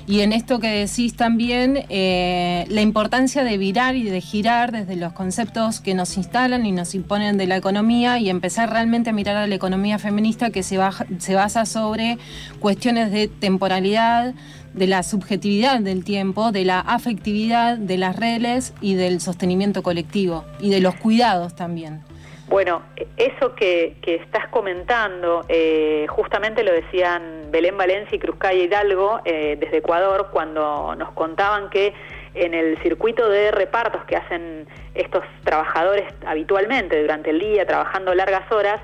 Y 0.08 0.22
en 0.22 0.32
esto 0.32 0.58
que 0.58 0.70
decís 0.70 1.14
también, 1.14 1.84
eh, 1.88 2.64
la 2.68 2.80
importancia 2.80 3.44
de 3.44 3.58
virar 3.58 3.94
y 3.94 4.02
de 4.02 4.20
girar 4.20 4.72
desde 4.72 4.96
los 4.96 5.12
conceptos 5.12 5.80
que 5.80 5.94
nos 5.94 6.16
instalan 6.16 6.66
y 6.66 6.72
nos 6.72 6.96
imponen 6.96 7.38
de 7.38 7.46
la 7.46 7.56
economía 7.56 8.18
y 8.18 8.28
empezar 8.28 8.70
realmente 8.70 9.10
a 9.10 9.12
mirar 9.12 9.36
a 9.36 9.46
la 9.46 9.54
economía 9.54 10.00
feminista 10.00 10.50
que 10.50 10.64
se, 10.64 10.80
se 11.18 11.34
basa 11.36 11.64
sobre 11.64 12.18
cuestiones 12.58 13.12
de 13.12 13.28
temporalidad, 13.28 14.34
de 14.74 14.86
la 14.86 15.02
subjetividad 15.02 15.80
del 15.80 16.04
tiempo, 16.04 16.52
de 16.52 16.64
la 16.64 16.80
afectividad, 16.80 17.76
de 17.76 17.98
las 17.98 18.16
redes 18.16 18.74
y 18.80 18.94
del 18.94 19.20
sostenimiento 19.20 19.82
colectivo 19.82 20.44
y 20.60 20.70
de 20.70 20.80
los 20.80 20.94
cuidados 20.96 21.54
también. 21.54 22.02
Bueno, 22.50 22.82
eso 23.16 23.54
que, 23.54 23.96
estás 24.02 24.48
comentando, 24.48 25.44
eh, 25.48 26.06
justamente 26.08 26.64
lo 26.64 26.72
decían 26.72 27.46
Belén 27.52 27.76
Valencia 27.76 28.16
y 28.16 28.18
Cruzcaya 28.18 28.60
Hidalgo 28.60 29.20
eh, 29.24 29.56
desde 29.60 29.76
Ecuador 29.78 30.30
cuando 30.32 30.96
nos 30.96 31.12
contaban 31.12 31.70
que 31.70 31.94
en 32.34 32.52
el 32.52 32.76
circuito 32.82 33.28
de 33.28 33.52
repartos 33.52 34.04
que 34.04 34.16
hacen 34.16 34.66
estos 34.94 35.22
trabajadores 35.44 36.12
habitualmente 36.26 37.00
durante 37.00 37.30
el 37.30 37.38
día, 37.38 37.64
trabajando 37.66 38.14
largas 38.16 38.50
horas, 38.50 38.80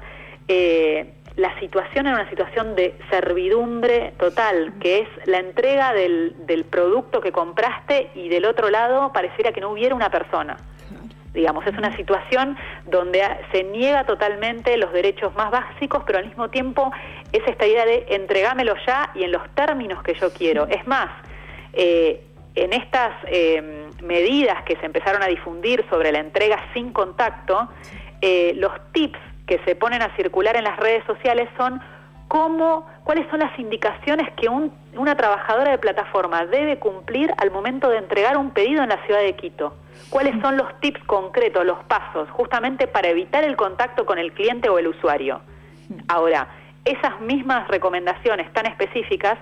eh, 0.46 1.15
la 1.36 1.58
situación 1.60 2.06
era 2.06 2.16
una 2.16 2.30
situación 2.30 2.74
de 2.74 2.96
servidumbre 3.10 4.14
total, 4.18 4.72
que 4.80 5.00
es 5.00 5.08
la 5.26 5.38
entrega 5.38 5.92
del, 5.92 6.34
del 6.46 6.64
producto 6.64 7.20
que 7.20 7.30
compraste 7.30 8.10
y 8.14 8.28
del 8.28 8.46
otro 8.46 8.70
lado 8.70 9.12
pareciera 9.12 9.52
que 9.52 9.60
no 9.60 9.70
hubiera 9.70 9.94
una 9.94 10.10
persona 10.10 10.56
digamos, 11.36 11.66
es 11.66 11.76
una 11.76 11.94
situación 11.94 12.56
donde 12.86 13.22
se 13.52 13.62
niega 13.62 14.04
totalmente 14.04 14.76
los 14.78 14.90
derechos 14.92 15.34
más 15.36 15.50
básicos, 15.50 16.02
pero 16.06 16.18
al 16.18 16.26
mismo 16.26 16.48
tiempo 16.48 16.90
es 17.30 17.42
esta 17.46 17.66
idea 17.66 17.84
de 17.84 18.06
entregámelo 18.08 18.74
ya 18.86 19.10
y 19.14 19.22
en 19.22 19.32
los 19.32 19.42
términos 19.54 20.02
que 20.02 20.14
yo 20.14 20.32
quiero. 20.32 20.66
Es 20.66 20.86
más, 20.86 21.10
eh, 21.74 22.24
en 22.54 22.72
estas 22.72 23.12
eh, 23.26 23.86
medidas 24.02 24.62
que 24.64 24.76
se 24.76 24.86
empezaron 24.86 25.22
a 25.22 25.26
difundir 25.26 25.84
sobre 25.90 26.10
la 26.10 26.20
entrega 26.20 26.58
sin 26.72 26.90
contacto, 26.92 27.68
eh, 28.22 28.54
los 28.56 28.72
tips 28.92 29.18
que 29.46 29.58
se 29.64 29.74
ponen 29.74 30.02
a 30.02 30.14
circular 30.16 30.56
en 30.56 30.64
las 30.64 30.76
redes 30.78 31.04
sociales 31.04 31.48
son 31.56 31.80
cómo, 32.28 32.86
cuáles 33.04 33.28
son 33.30 33.40
las 33.40 33.56
indicaciones 33.58 34.28
que 34.34 34.48
una 34.48 35.16
trabajadora 35.16 35.70
de 35.70 35.78
plataforma 35.78 36.44
debe 36.46 36.78
cumplir 36.78 37.32
al 37.38 37.50
momento 37.50 37.88
de 37.88 37.98
entregar 37.98 38.36
un 38.36 38.50
pedido 38.50 38.82
en 38.82 38.88
la 38.88 39.04
ciudad 39.06 39.20
de 39.20 39.36
Quito. 39.36 39.76
¿Cuáles 40.10 40.40
son 40.42 40.56
los 40.56 40.78
tips 40.80 41.02
concretos, 41.04 41.64
los 41.64 41.82
pasos, 41.84 42.28
justamente 42.30 42.86
para 42.86 43.08
evitar 43.08 43.44
el 43.44 43.56
contacto 43.56 44.04
con 44.04 44.18
el 44.18 44.32
cliente 44.32 44.68
o 44.68 44.78
el 44.78 44.88
usuario? 44.88 45.40
Ahora, 46.08 46.48
esas 46.84 47.20
mismas 47.20 47.68
recomendaciones 47.68 48.52
tan 48.52 48.66
específicas 48.66 49.38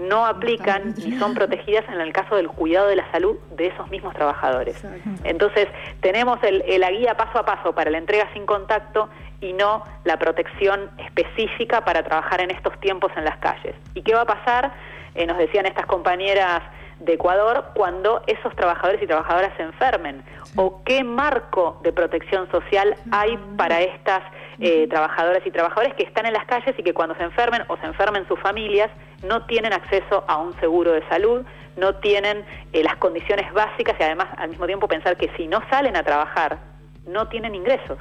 no 0.00 0.26
aplican 0.26 0.94
ni 0.96 1.18
son 1.18 1.34
protegidas 1.34 1.84
en 1.88 2.00
el 2.00 2.12
caso 2.12 2.36
del 2.36 2.48
cuidado 2.48 2.88
de 2.88 2.96
la 2.96 3.10
salud 3.10 3.36
de 3.56 3.66
esos 3.66 3.90
mismos 3.90 4.14
trabajadores. 4.14 4.82
Entonces, 5.24 5.68
tenemos 6.00 6.38
la 6.42 6.90
guía 6.90 7.16
paso 7.16 7.38
a 7.38 7.44
paso 7.44 7.74
para 7.74 7.90
la 7.90 7.98
entrega 7.98 8.28
sin 8.32 8.46
contacto 8.46 9.08
y 9.40 9.52
no 9.52 9.84
la 10.04 10.18
protección 10.18 10.90
específica 10.98 11.84
para 11.84 12.02
trabajar 12.02 12.40
en 12.40 12.50
estos 12.50 12.78
tiempos 12.80 13.12
en 13.16 13.24
las 13.24 13.36
calles. 13.38 13.74
¿Y 13.94 14.02
qué 14.02 14.14
va 14.14 14.22
a 14.22 14.26
pasar? 14.26 14.72
Eh, 15.14 15.26
nos 15.26 15.38
decían 15.38 15.66
estas 15.66 15.86
compañeras 15.86 16.62
de 17.00 17.14
Ecuador 17.14 17.70
cuando 17.74 18.22
esos 18.26 18.54
trabajadores 18.56 19.02
y 19.02 19.06
trabajadoras 19.06 19.52
se 19.56 19.62
enfermen 19.62 20.22
o 20.56 20.82
qué 20.84 21.02
marco 21.02 21.80
de 21.82 21.92
protección 21.92 22.50
social 22.50 22.94
hay 23.10 23.38
para 23.56 23.80
estas 23.80 24.20
eh, 24.60 24.86
trabajadoras 24.88 25.44
y 25.46 25.50
trabajadores 25.50 25.94
que 25.94 26.02
están 26.02 26.26
en 26.26 26.34
las 26.34 26.44
calles 26.44 26.74
y 26.78 26.82
que 26.82 26.92
cuando 26.92 27.14
se 27.14 27.22
enfermen 27.22 27.62
o 27.68 27.76
se 27.78 27.86
enfermen 27.86 28.28
sus 28.28 28.38
familias 28.40 28.90
no 29.26 29.44
tienen 29.46 29.72
acceso 29.72 30.24
a 30.28 30.36
un 30.36 30.58
seguro 30.60 30.92
de 30.92 31.06
salud, 31.08 31.44
no 31.76 31.94
tienen 31.96 32.44
eh, 32.72 32.82
las 32.84 32.96
condiciones 32.96 33.52
básicas 33.52 33.96
y 33.98 34.02
además 34.02 34.28
al 34.36 34.50
mismo 34.50 34.66
tiempo 34.66 34.86
pensar 34.86 35.16
que 35.16 35.30
si 35.36 35.46
no 35.46 35.60
salen 35.70 35.96
a 35.96 36.02
trabajar 36.02 36.58
no 37.06 37.26
tienen 37.28 37.54
ingresos. 37.54 37.98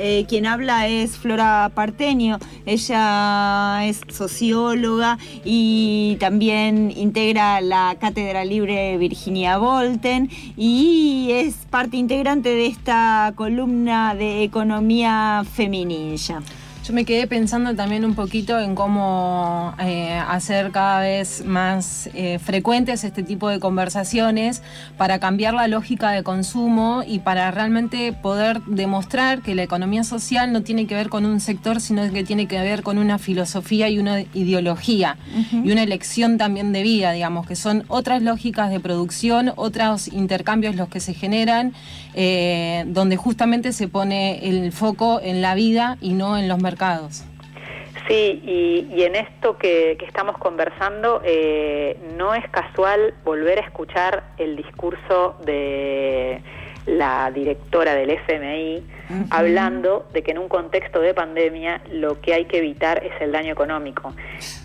Eh, 0.00 0.26
quien 0.28 0.46
habla 0.46 0.86
es 0.86 1.18
Flora 1.18 1.72
Partenio, 1.74 2.38
ella 2.66 3.84
es 3.84 4.00
socióloga 4.08 5.18
y 5.44 6.16
también 6.20 6.92
integra 6.96 7.60
la 7.60 7.96
Cátedra 7.98 8.44
Libre 8.44 8.96
Virginia 8.96 9.58
Volten 9.58 10.30
y 10.56 11.30
es 11.32 11.56
parte 11.68 11.96
integrante 11.96 12.50
de 12.50 12.66
esta 12.66 13.32
columna 13.34 14.14
de 14.14 14.44
economía 14.44 15.42
feminilla. 15.52 16.42
Yo 16.88 16.94
me 16.94 17.04
quedé 17.04 17.26
pensando 17.26 17.74
también 17.74 18.06
un 18.06 18.14
poquito 18.14 18.58
en 18.58 18.74
cómo 18.74 19.74
eh, 19.78 20.18
hacer 20.26 20.70
cada 20.70 21.00
vez 21.00 21.44
más 21.44 22.08
eh, 22.14 22.38
frecuentes 22.38 23.04
este 23.04 23.22
tipo 23.22 23.50
de 23.50 23.60
conversaciones 23.60 24.62
para 24.96 25.18
cambiar 25.18 25.52
la 25.52 25.68
lógica 25.68 26.12
de 26.12 26.22
consumo 26.22 27.02
y 27.06 27.18
para 27.18 27.50
realmente 27.50 28.14
poder 28.14 28.62
demostrar 28.62 29.42
que 29.42 29.54
la 29.54 29.64
economía 29.64 30.02
social 30.02 30.50
no 30.50 30.62
tiene 30.62 30.86
que 30.86 30.94
ver 30.94 31.10
con 31.10 31.26
un 31.26 31.40
sector, 31.40 31.82
sino 31.82 32.10
que 32.10 32.24
tiene 32.24 32.46
que 32.46 32.58
ver 32.58 32.82
con 32.82 32.96
una 32.96 33.18
filosofía 33.18 33.90
y 33.90 33.98
una 33.98 34.22
ideología 34.32 35.18
y 35.52 35.70
una 35.70 35.82
elección 35.82 36.38
también 36.38 36.72
de 36.72 36.82
vida, 36.82 37.12
digamos, 37.12 37.46
que 37.46 37.54
son 37.54 37.84
otras 37.88 38.22
lógicas 38.22 38.70
de 38.70 38.80
producción, 38.80 39.52
otros 39.56 40.08
intercambios 40.08 40.74
los 40.74 40.88
que 40.88 41.00
se 41.00 41.12
generan, 41.12 41.74
eh, 42.14 42.86
donde 42.86 43.18
justamente 43.18 43.74
se 43.74 43.88
pone 43.88 44.48
el 44.48 44.72
foco 44.72 45.20
en 45.22 45.42
la 45.42 45.54
vida 45.54 45.98
y 46.00 46.14
no 46.14 46.38
en 46.38 46.48
los 46.48 46.58
mercados 46.62 46.77
Sí, 48.06 48.40
y, 48.90 49.02
en 49.02 49.16
esto 49.16 49.58
que, 49.58 49.98
estamos 50.06 50.38
conversando, 50.38 51.20
eh, 51.24 51.98
no 52.16 52.34
es 52.34 52.48
casual 52.50 53.14
volver 53.24 53.58
a 53.58 53.62
escuchar 53.62 54.24
el 54.38 54.56
discurso 54.56 55.36
de 55.44 56.42
la 56.86 57.30
directora 57.30 57.94
del 57.94 58.10
FMI 58.10 58.82
hablando 59.30 60.06
de 60.12 60.22
que 60.22 60.32
en 60.32 60.38
un 60.38 60.48
contexto 60.48 61.00
de 61.00 61.14
pandemia 61.14 61.80
lo 61.90 62.20
que 62.20 62.34
hay 62.34 62.44
que 62.46 62.58
evitar 62.58 63.04
es 63.04 63.12
el 63.20 63.32
daño 63.32 63.52
económico. 63.52 64.14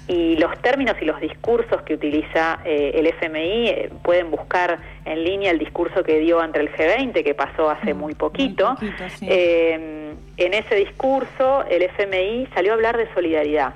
Y 0.08 0.36
los 0.38 0.58
términos 0.62 0.96
y 1.02 1.06
los 1.06 1.20
discursos 1.20 1.82
que 1.84 1.94
utiliza 1.94 2.60
eh, 2.66 2.92
el 2.96 3.08
FMI 3.08 3.68
eh, 3.68 3.90
pueden 4.04 4.32
buscar 4.32 4.80
en 5.06 5.24
línea 5.24 5.52
el 5.52 5.60
discurso 5.60 6.04
que 6.04 6.20
dio 6.20 6.40
ante 6.42 6.60
el 6.60 6.72
G20, 6.74 7.24
que 7.24 7.34
pasó 7.34 7.70
hace 7.70 7.94
muy 7.94 8.16
poquito. 8.16 8.76
Eh, 9.22 10.03
en 10.38 10.54
ese 10.54 10.76
discurso 10.76 11.64
el 11.70 11.84
FMI 11.84 12.48
salió 12.54 12.72
a 12.72 12.76
hablar 12.76 12.98
de 12.98 13.12
solidaridad 13.14 13.74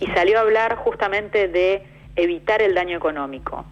y 0.00 0.06
salió 0.08 0.38
a 0.38 0.42
hablar 0.42 0.76
justamente 0.76 1.48
de 1.48 1.82
evitar 2.16 2.62
el 2.62 2.74
daño 2.74 2.96
económico. 2.96 3.64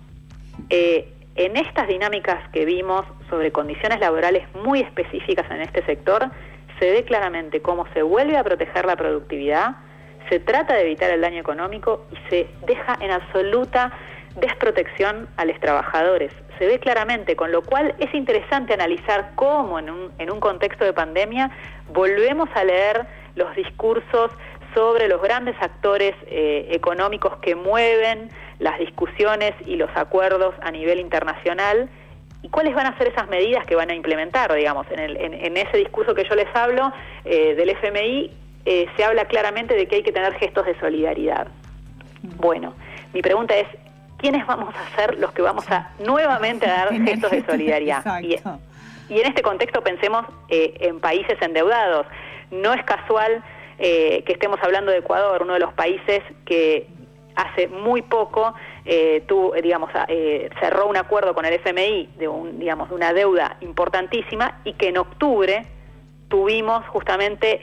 en 0.71 1.57
estas 1.57 1.87
dinámicas 1.87 2.49
que 2.51 2.65
vimos 2.65 3.05
sobre 3.29 3.53
condiciones 3.53 4.01
laborales 4.01 4.43
muy 4.55 4.81
específicas 4.81 5.49
en 5.51 5.61
este 5.61 5.85
sector, 5.85 6.31
se 6.79 6.91
ve 6.91 7.05
claramente 7.05 7.61
cómo 7.61 7.87
se 7.93 8.03
vuelve 8.03 8.37
a 8.37 8.45
proteger 8.45 8.87
la 8.87 8.97
productividad, 8.97 9.77
se 10.29 10.41
trata 10.41 10.75
de 10.75 10.83
evitar 10.83 11.11
el 11.11 11.21
daño 11.21 11.41
económico 11.41 12.07
y 12.11 12.31
se 12.31 12.49
deja 12.67 12.97
en 13.01 13.11
absoluta 13.11 13.93
desprotección 14.37 15.29
a 15.37 15.45
los 15.45 15.59
trabajadores. 15.61 16.33
Se 16.59 16.67
ve 16.67 16.79
claramente, 16.79 17.37
con 17.37 17.53
lo 17.53 17.63
cual 17.63 17.95
es 17.99 18.13
interesante 18.15 18.75
analizar 18.75 19.33
cómo 19.35 19.79
en 19.79 19.91
un, 19.91 20.13
en 20.19 20.31
un 20.31 20.41
contexto 20.41 20.85
de 20.85 20.93
pandemia 20.93 21.51
volvemos 21.93 22.49
a 22.55 22.65
leer 22.65 23.07
los 23.35 23.55
discursos 23.55 24.31
sobre 24.75 25.09
los 25.09 25.23
grandes 25.23 25.57
actores 25.61 26.15
eh, 26.27 26.69
económicos 26.71 27.37
que 27.39 27.55
mueven 27.55 28.31
las 28.59 28.79
discusiones 28.79 29.55
y 29.65 29.77
los 29.77 29.91
acuerdos 29.95 30.55
a 30.63 30.71
nivel 30.71 31.01
internacional 31.01 31.89
y 32.43 32.49
cuáles 32.49 32.75
van 32.75 32.87
a 32.87 32.97
ser 32.99 33.09
esas 33.09 33.29
medidas 33.29 33.67
que 33.67 33.75
van 33.75 33.91
a 33.91 33.95
implementar, 33.95 34.53
digamos, 34.55 34.87
en, 34.91 34.99
el, 34.99 35.17
en, 35.17 35.57
ese 35.57 35.79
discurso 35.79 36.15
que 36.15 36.25
yo 36.29 36.35
les 36.35 36.55
hablo 36.55 36.93
eh, 37.25 37.55
del 37.55 37.71
FMI 37.71 38.31
eh, 38.67 38.87
se 38.97 39.05
habla 39.05 39.27
claramente 39.27 39.75
de 39.75 39.87
que 39.87 39.97
hay 39.97 40.03
que 40.03 40.13
tener 40.13 40.35
gestos 40.35 40.67
de 40.67 40.79
solidaridad. 40.81 41.47
Bueno, 42.37 42.75
mi 43.15 43.23
pregunta 43.23 43.57
es, 43.57 43.67
¿quiénes 44.19 44.45
vamos 44.45 44.75
a 44.75 44.97
ser 44.97 45.19
los 45.19 45.33
que 45.33 45.41
vamos 45.41 45.71
a 45.71 45.91
nuevamente 46.01 46.67
dar 46.67 46.93
gestos 47.05 47.31
de 47.31 47.45
solidaridad? 47.47 48.05
Y, 48.21 48.37
y, 49.09 49.21
en 49.21 49.27
este 49.27 49.43
contexto 49.43 49.83
pensemos 49.83 50.27
eh, 50.49 50.75
en 50.81 51.01
países 51.01 51.37
endeudados. 51.41 52.07
No 52.51 52.73
es 52.73 52.83
casual 52.85 53.43
eh, 53.79 54.23
que 54.25 54.33
estemos 54.33 54.59
hablando 54.63 54.91
de 54.91 54.99
Ecuador, 54.99 55.43
uno 55.43 55.55
de 55.55 55.61
los 55.61 55.73
países 55.75 56.23
que 56.45 56.87
hace 57.35 57.69
muy 57.69 58.01
poco 58.03 58.55
eh, 58.87 59.23
digamos, 59.63 59.91
cerró 60.61 60.87
un 60.87 60.97
acuerdo 60.97 61.35
con 61.35 61.45
el 61.45 61.53
FMI 61.55 62.11
de 62.17 62.29
un, 62.29 62.59
digamos, 62.59 62.89
de 62.89 62.95
una 62.95 63.13
deuda 63.13 63.59
importantísima 63.61 64.61
y 64.65 64.73
que 64.75 64.89
en 64.89 64.97
octubre 64.97 65.67
tuvimos 66.29 66.87
justamente 66.89 67.61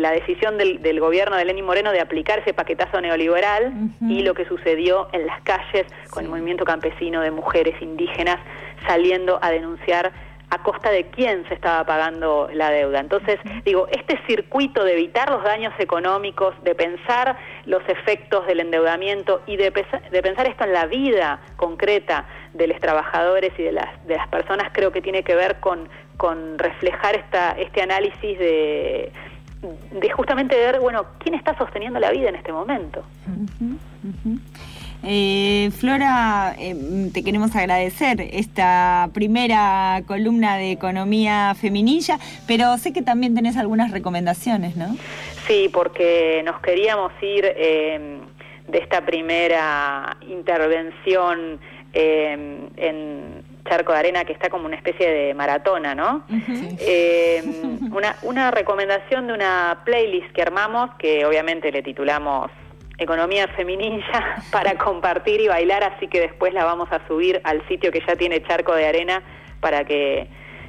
la 0.00 0.10
decisión 0.10 0.58
del, 0.58 1.00
gobierno 1.00 1.36
de 1.36 1.44
Lenín 1.44 1.64
Moreno 1.64 1.92
de 1.92 2.00
aplicar 2.00 2.40
ese 2.40 2.54
paquetazo 2.54 3.00
neoliberal 3.00 3.72
y 4.00 4.22
lo 4.22 4.34
que 4.34 4.46
sucedió 4.46 5.08
en 5.12 5.26
las 5.26 5.40
calles 5.42 5.86
con 6.10 6.24
el 6.24 6.30
movimiento 6.30 6.64
campesino 6.64 7.20
de 7.20 7.30
mujeres 7.30 7.80
indígenas 7.80 8.38
saliendo 8.86 9.38
a 9.42 9.50
denunciar 9.50 10.12
a 10.50 10.62
costa 10.62 10.90
de 10.90 11.06
quién 11.06 11.46
se 11.48 11.54
estaba 11.54 11.84
pagando 11.84 12.48
la 12.52 12.70
deuda. 12.70 13.00
Entonces, 13.00 13.38
digo, 13.64 13.86
este 13.90 14.18
circuito 14.26 14.84
de 14.84 14.94
evitar 14.94 15.30
los 15.30 15.44
daños 15.44 15.72
económicos, 15.78 16.54
de 16.64 16.74
pensar 16.74 17.36
los 17.66 17.82
efectos 17.88 18.46
del 18.46 18.60
endeudamiento 18.60 19.42
y 19.46 19.56
de, 19.56 19.72
de 20.10 20.22
pensar 20.22 20.48
esto 20.48 20.64
en 20.64 20.72
la 20.72 20.86
vida 20.86 21.40
concreta 21.56 22.26
de 22.52 22.66
los 22.66 22.80
trabajadores 22.80 23.52
y 23.58 23.62
de 23.62 23.72
las, 23.72 24.06
de 24.06 24.16
las 24.16 24.28
personas, 24.28 24.70
creo 24.72 24.90
que 24.90 25.00
tiene 25.00 25.22
que 25.22 25.36
ver 25.36 25.60
con, 25.60 25.88
con 26.16 26.58
reflejar 26.58 27.14
esta, 27.14 27.52
este 27.52 27.82
análisis 27.82 28.38
de, 28.38 29.12
de 29.92 30.10
justamente 30.10 30.56
ver, 30.56 30.80
bueno, 30.80 31.06
quién 31.18 31.34
está 31.34 31.56
sosteniendo 31.56 32.00
la 32.00 32.10
vida 32.10 32.28
en 32.28 32.36
este 32.36 32.52
momento. 32.52 33.04
Eh, 35.02 35.70
Flora, 35.78 36.54
eh, 36.58 36.74
te 37.12 37.24
queremos 37.24 37.56
agradecer 37.56 38.20
esta 38.20 39.08
primera 39.14 40.02
columna 40.06 40.58
de 40.58 40.72
economía 40.72 41.54
feminilla, 41.54 42.18
pero 42.46 42.76
sé 42.76 42.92
que 42.92 43.02
también 43.02 43.34
tenés 43.34 43.56
algunas 43.56 43.92
recomendaciones, 43.92 44.76
¿no? 44.76 44.96
Sí, 45.46 45.70
porque 45.72 46.42
nos 46.44 46.60
queríamos 46.60 47.12
ir 47.22 47.44
eh, 47.44 48.18
de 48.68 48.78
esta 48.78 49.04
primera 49.04 50.16
intervención 50.28 51.58
en 51.92 53.42
Charco 53.68 53.92
de 53.92 53.98
Arena, 53.98 54.24
que 54.24 54.32
está 54.32 54.48
como 54.48 54.66
una 54.66 54.76
especie 54.76 55.10
de 55.10 55.34
maratona, 55.34 55.94
¿no? 55.94 56.24
una, 57.90 58.16
una 58.22 58.50
recomendación 58.52 59.26
de 59.26 59.32
una 59.32 59.80
playlist 59.84 60.30
que 60.32 60.42
armamos, 60.42 60.90
que 60.98 61.24
obviamente 61.24 61.72
le 61.72 61.82
titulamos 61.82 62.50
Economía 63.00 63.48
Feminilla 63.48 64.36
para 64.52 64.76
compartir 64.76 65.40
y 65.40 65.48
bailar, 65.48 65.82
así 65.82 66.06
que 66.06 66.20
después 66.20 66.52
la 66.52 66.64
vamos 66.64 66.88
a 66.92 67.04
subir 67.08 67.40
al 67.44 67.66
sitio 67.66 67.90
que 67.90 68.02
ya 68.06 68.14
tiene 68.14 68.42
Charco 68.42 68.74
de 68.74 68.86
Arena 68.86 69.22
para 69.60 69.84
que 69.84 70.28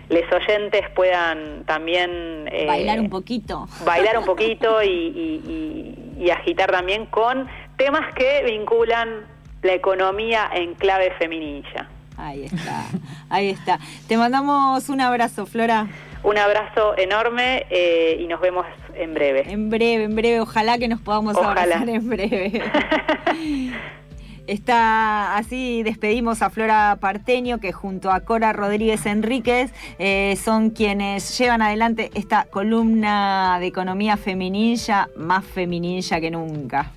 los 0.09 0.23
oyentes 0.31 0.81
puedan 0.95 1.65
también... 1.65 2.49
Eh, 2.51 2.65
bailar 2.67 2.99
un 2.99 3.09
poquito. 3.09 3.67
Bailar 3.85 4.17
un 4.17 4.25
poquito 4.33 4.81
y, 4.81 6.29
agitar 6.31 6.71
también 6.71 7.05
con 7.07 7.47
temas 7.75 8.13
que 8.13 8.43
vinculan 8.45 9.25
la 9.61 9.73
economía 9.73 10.49
en 10.53 10.75
clave 10.75 11.11
feminilla. 11.19 11.89
Ahí 12.17 12.45
está, 12.45 12.85
ahí 13.29 13.49
está. 13.49 13.79
Te 14.07 14.15
mandamos 14.15 14.87
un 14.87 15.01
abrazo, 15.01 15.45
Flora. 15.45 15.87
Un 16.23 16.37
abrazo 16.37 16.95
enorme 16.97 17.65
eh, 17.69 18.17
y 18.19 18.27
nos 18.27 18.39
vemos 18.39 18.65
en 18.95 19.13
breve. 19.13 19.51
En 19.51 19.69
breve, 19.69 20.03
en 20.05 20.15
breve. 20.15 20.41
Ojalá 20.41 20.77
que 20.77 20.87
nos 20.87 21.01
podamos 21.01 21.37
abrazar 21.37 21.89
en 21.89 22.07
breve. 22.07 22.61
Está 24.47 25.37
así, 25.37 25.83
despedimos 25.83 26.41
a 26.41 26.49
Flora 26.49 26.97
Parteño, 26.99 27.59
que 27.59 27.71
junto 27.71 28.11
a 28.11 28.21
Cora 28.21 28.51
Rodríguez 28.51 29.05
Enríquez 29.05 29.71
eh, 29.99 30.35
son 30.43 30.71
quienes 30.71 31.37
llevan 31.37 31.61
adelante 31.61 32.09
esta 32.15 32.45
columna 32.45 33.57
de 33.59 33.67
economía 33.67 34.17
feminilla, 34.17 35.09
más 35.15 35.45
feminilla 35.45 36.19
que 36.19 36.31
nunca. 36.31 36.91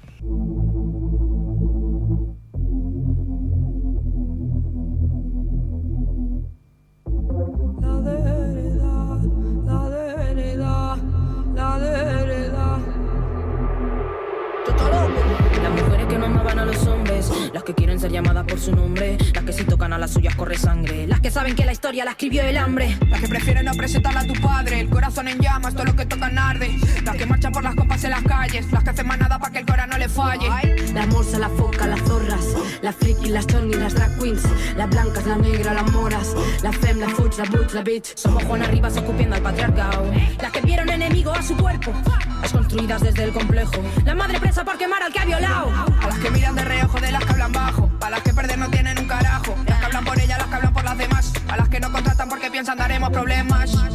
Las 17.64 17.74
que 17.74 17.77
quieren 17.77 17.98
ser 17.98 18.12
llamadas 18.12 18.44
por 18.44 18.61
su 18.61 18.77
nombre, 18.77 19.16
las 19.33 19.42
que 19.42 19.53
si 19.55 19.64
tocan 19.64 19.90
a 19.94 19.96
las 19.96 20.11
suyas 20.11 20.35
corre 20.35 20.59
sangre, 20.59 21.07
las 21.07 21.20
que 21.20 21.31
saben 21.31 21.57
que 21.57 21.64
la 21.64 21.72
historia 21.72 22.05
la 22.05 22.11
escribió 22.11 22.42
el 22.42 22.59
hambre, 22.59 22.98
las 23.09 23.22
que 23.22 23.27
prefieren 23.27 23.64
no 23.64 23.72
presentarla 23.72 24.20
a 24.20 24.27
tu 24.27 24.35
padre, 24.35 24.81
el 24.81 24.90
corazón 24.90 25.29
en 25.29 25.40
llamas, 25.40 25.72
todo 25.72 25.87
lo 25.87 25.96
que 25.96 26.05
tocan 26.05 26.37
arde, 26.37 26.77
las 27.03 27.16
que 27.16 27.24
marchan 27.24 27.53
por 27.53 27.62
las 27.62 27.74
copas 27.74 28.05
en 28.05 28.11
las 28.11 28.22
calles, 28.22 28.70
las 28.70 28.85
que 28.85 28.90
hacen 28.90 29.07
más 29.07 29.18
nada 29.18 29.38
para 29.38 29.50
que 29.50 29.61
el 29.61 29.64
corazón 29.64 29.88
no 29.88 29.96
le 29.96 30.11
falle. 30.11 30.46
La 30.92 31.07
morsa, 31.07 31.38
la 31.38 31.48
foca, 31.48 31.87
las 31.87 32.03
zorras, 32.03 32.44
las 32.83 32.96
friki, 32.96 33.31
las 33.31 33.46
chongi, 33.46 33.77
las 33.77 33.94
drag 33.94 34.18
queens, 34.18 34.42
las 34.77 34.90
blancas, 34.90 35.24
la 35.24 35.37
negra, 35.37 35.72
las 35.72 35.90
moras, 35.90 36.35
la 36.62 36.70
fem, 36.70 36.98
la 36.98 37.09
fuch, 37.09 37.38
la 37.38 37.44
butch, 37.44 37.72
la 37.72 37.81
bitch, 37.81 38.14
somos 38.14 38.44
Juan 38.44 38.62
arriba 38.62 38.88
escupiendo 38.88 39.37
al 39.37 39.42
patriarcado, 39.42 40.12
las 40.38 40.53
que 40.53 40.61
vieron 40.61 40.90
enemigo 40.90 41.33
a 41.33 41.42
su 41.42 41.57
cuerpo, 41.57 41.94
las 42.42 42.53
construidas 42.53 43.00
desde 43.00 43.24
el 43.24 43.33
complejo, 43.33 43.83
la 44.05 44.14
madre 44.14 44.38
presa 44.38 44.66
por 44.66 44.77
quemar 44.77 45.03
al 45.03 45.11
que 45.11 45.20
ha 45.20 45.24
violado, 45.24 45.70
a 46.03 46.07
las 46.09 46.18
que 46.18 46.31
miran 46.31 46.55
de 46.55 46.62
reojo 46.62 47.00
de 47.00 47.11
las 47.11 47.24
que 47.24 47.33
hablan 47.33 47.54
a 47.57 48.11
las 48.11 48.23
que 48.23 48.35
perder 48.35 48.59
no 48.59 48.69
tienen 48.69 48.99
un 48.99 49.07
carajo, 49.07 49.55
las 49.67 49.79
que 49.79 49.85
hablan 49.85 50.05
por 50.05 50.19
ellas, 50.19 50.38
las 50.38 50.49
que 50.49 50.55
hablan 50.55 50.73
por 50.73 50.85
las 50.85 50.99
demás, 50.99 51.33
a 51.49 51.57
las 51.57 51.69
que 51.69 51.81
no 51.81 51.93
contratan 51.93 52.29
porque 52.29 52.51
piensan 52.51 52.77
daremos 52.77 53.11
problemas. 53.11 53.71
Somos 53.71 53.95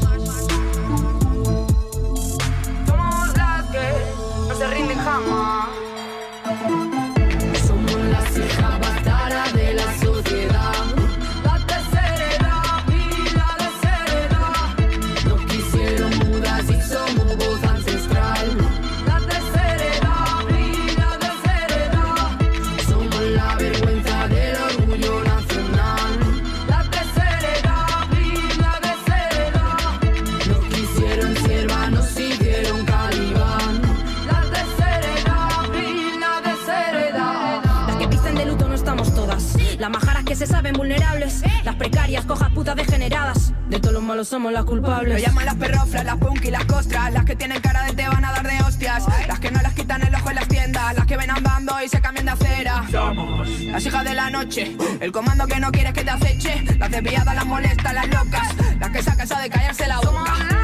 las 3.36 3.66
que 3.66 3.92
no 4.48 4.56
se 4.56 4.68
rinden 4.68 4.98
jamás. 5.00 5.68
se 8.34 8.99
malos 44.10 44.28
somos 44.28 44.52
las 44.52 44.66
culpables. 44.66 45.14
Lo 45.14 45.28
llaman 45.28 45.46
las 45.46 45.56
perroflas, 45.56 46.04
las 46.04 46.18
punk 46.18 46.44
y 46.44 46.50
las 46.50 46.66
costras. 46.66 47.14
Las 47.14 47.26
que 47.26 47.36
tienen 47.36 47.62
cara 47.62 47.84
de 47.84 47.94
te 47.94 48.08
van 48.08 48.26
a 48.26 48.32
dar 48.32 48.48
de 48.48 48.60
hostias. 48.64 49.06
Las 49.28 49.40
que 49.40 49.52
no 49.52 49.62
las 49.62 49.74
quitan 49.74 50.02
el 50.02 50.16
ojo 50.16 50.30
en 50.32 50.36
las 50.36 50.48
tiendas. 50.48 50.96
Las 50.96 51.06
que 51.06 51.16
ven 51.16 51.30
andando 51.30 51.80
y 51.84 51.88
se 51.88 52.02
cambian 52.02 52.26
de 52.26 52.32
acera. 52.32 52.86
Somos 52.90 53.48
las 53.48 53.86
hijas 53.86 54.04
de 54.04 54.16
la 54.16 54.32
noche. 54.32 54.76
El 55.00 55.12
comando 55.12 55.46
que 55.46 55.60
no 55.60 55.72
quieres 55.72 55.94
que 55.94 56.04
te 56.04 56.10
aceche. 56.10 56.64
Las 56.80 56.90
desviadas, 56.90 57.36
las 57.36 57.46
molestas, 57.46 57.94
las 57.94 58.08
locas. 58.08 58.56
Las 58.80 58.90
que 58.90 59.04
sacan 59.04 59.26
eso 59.26 59.38
de 59.38 59.50
callarse 59.50 59.88
la 59.88 60.00
boca. 60.00 60.59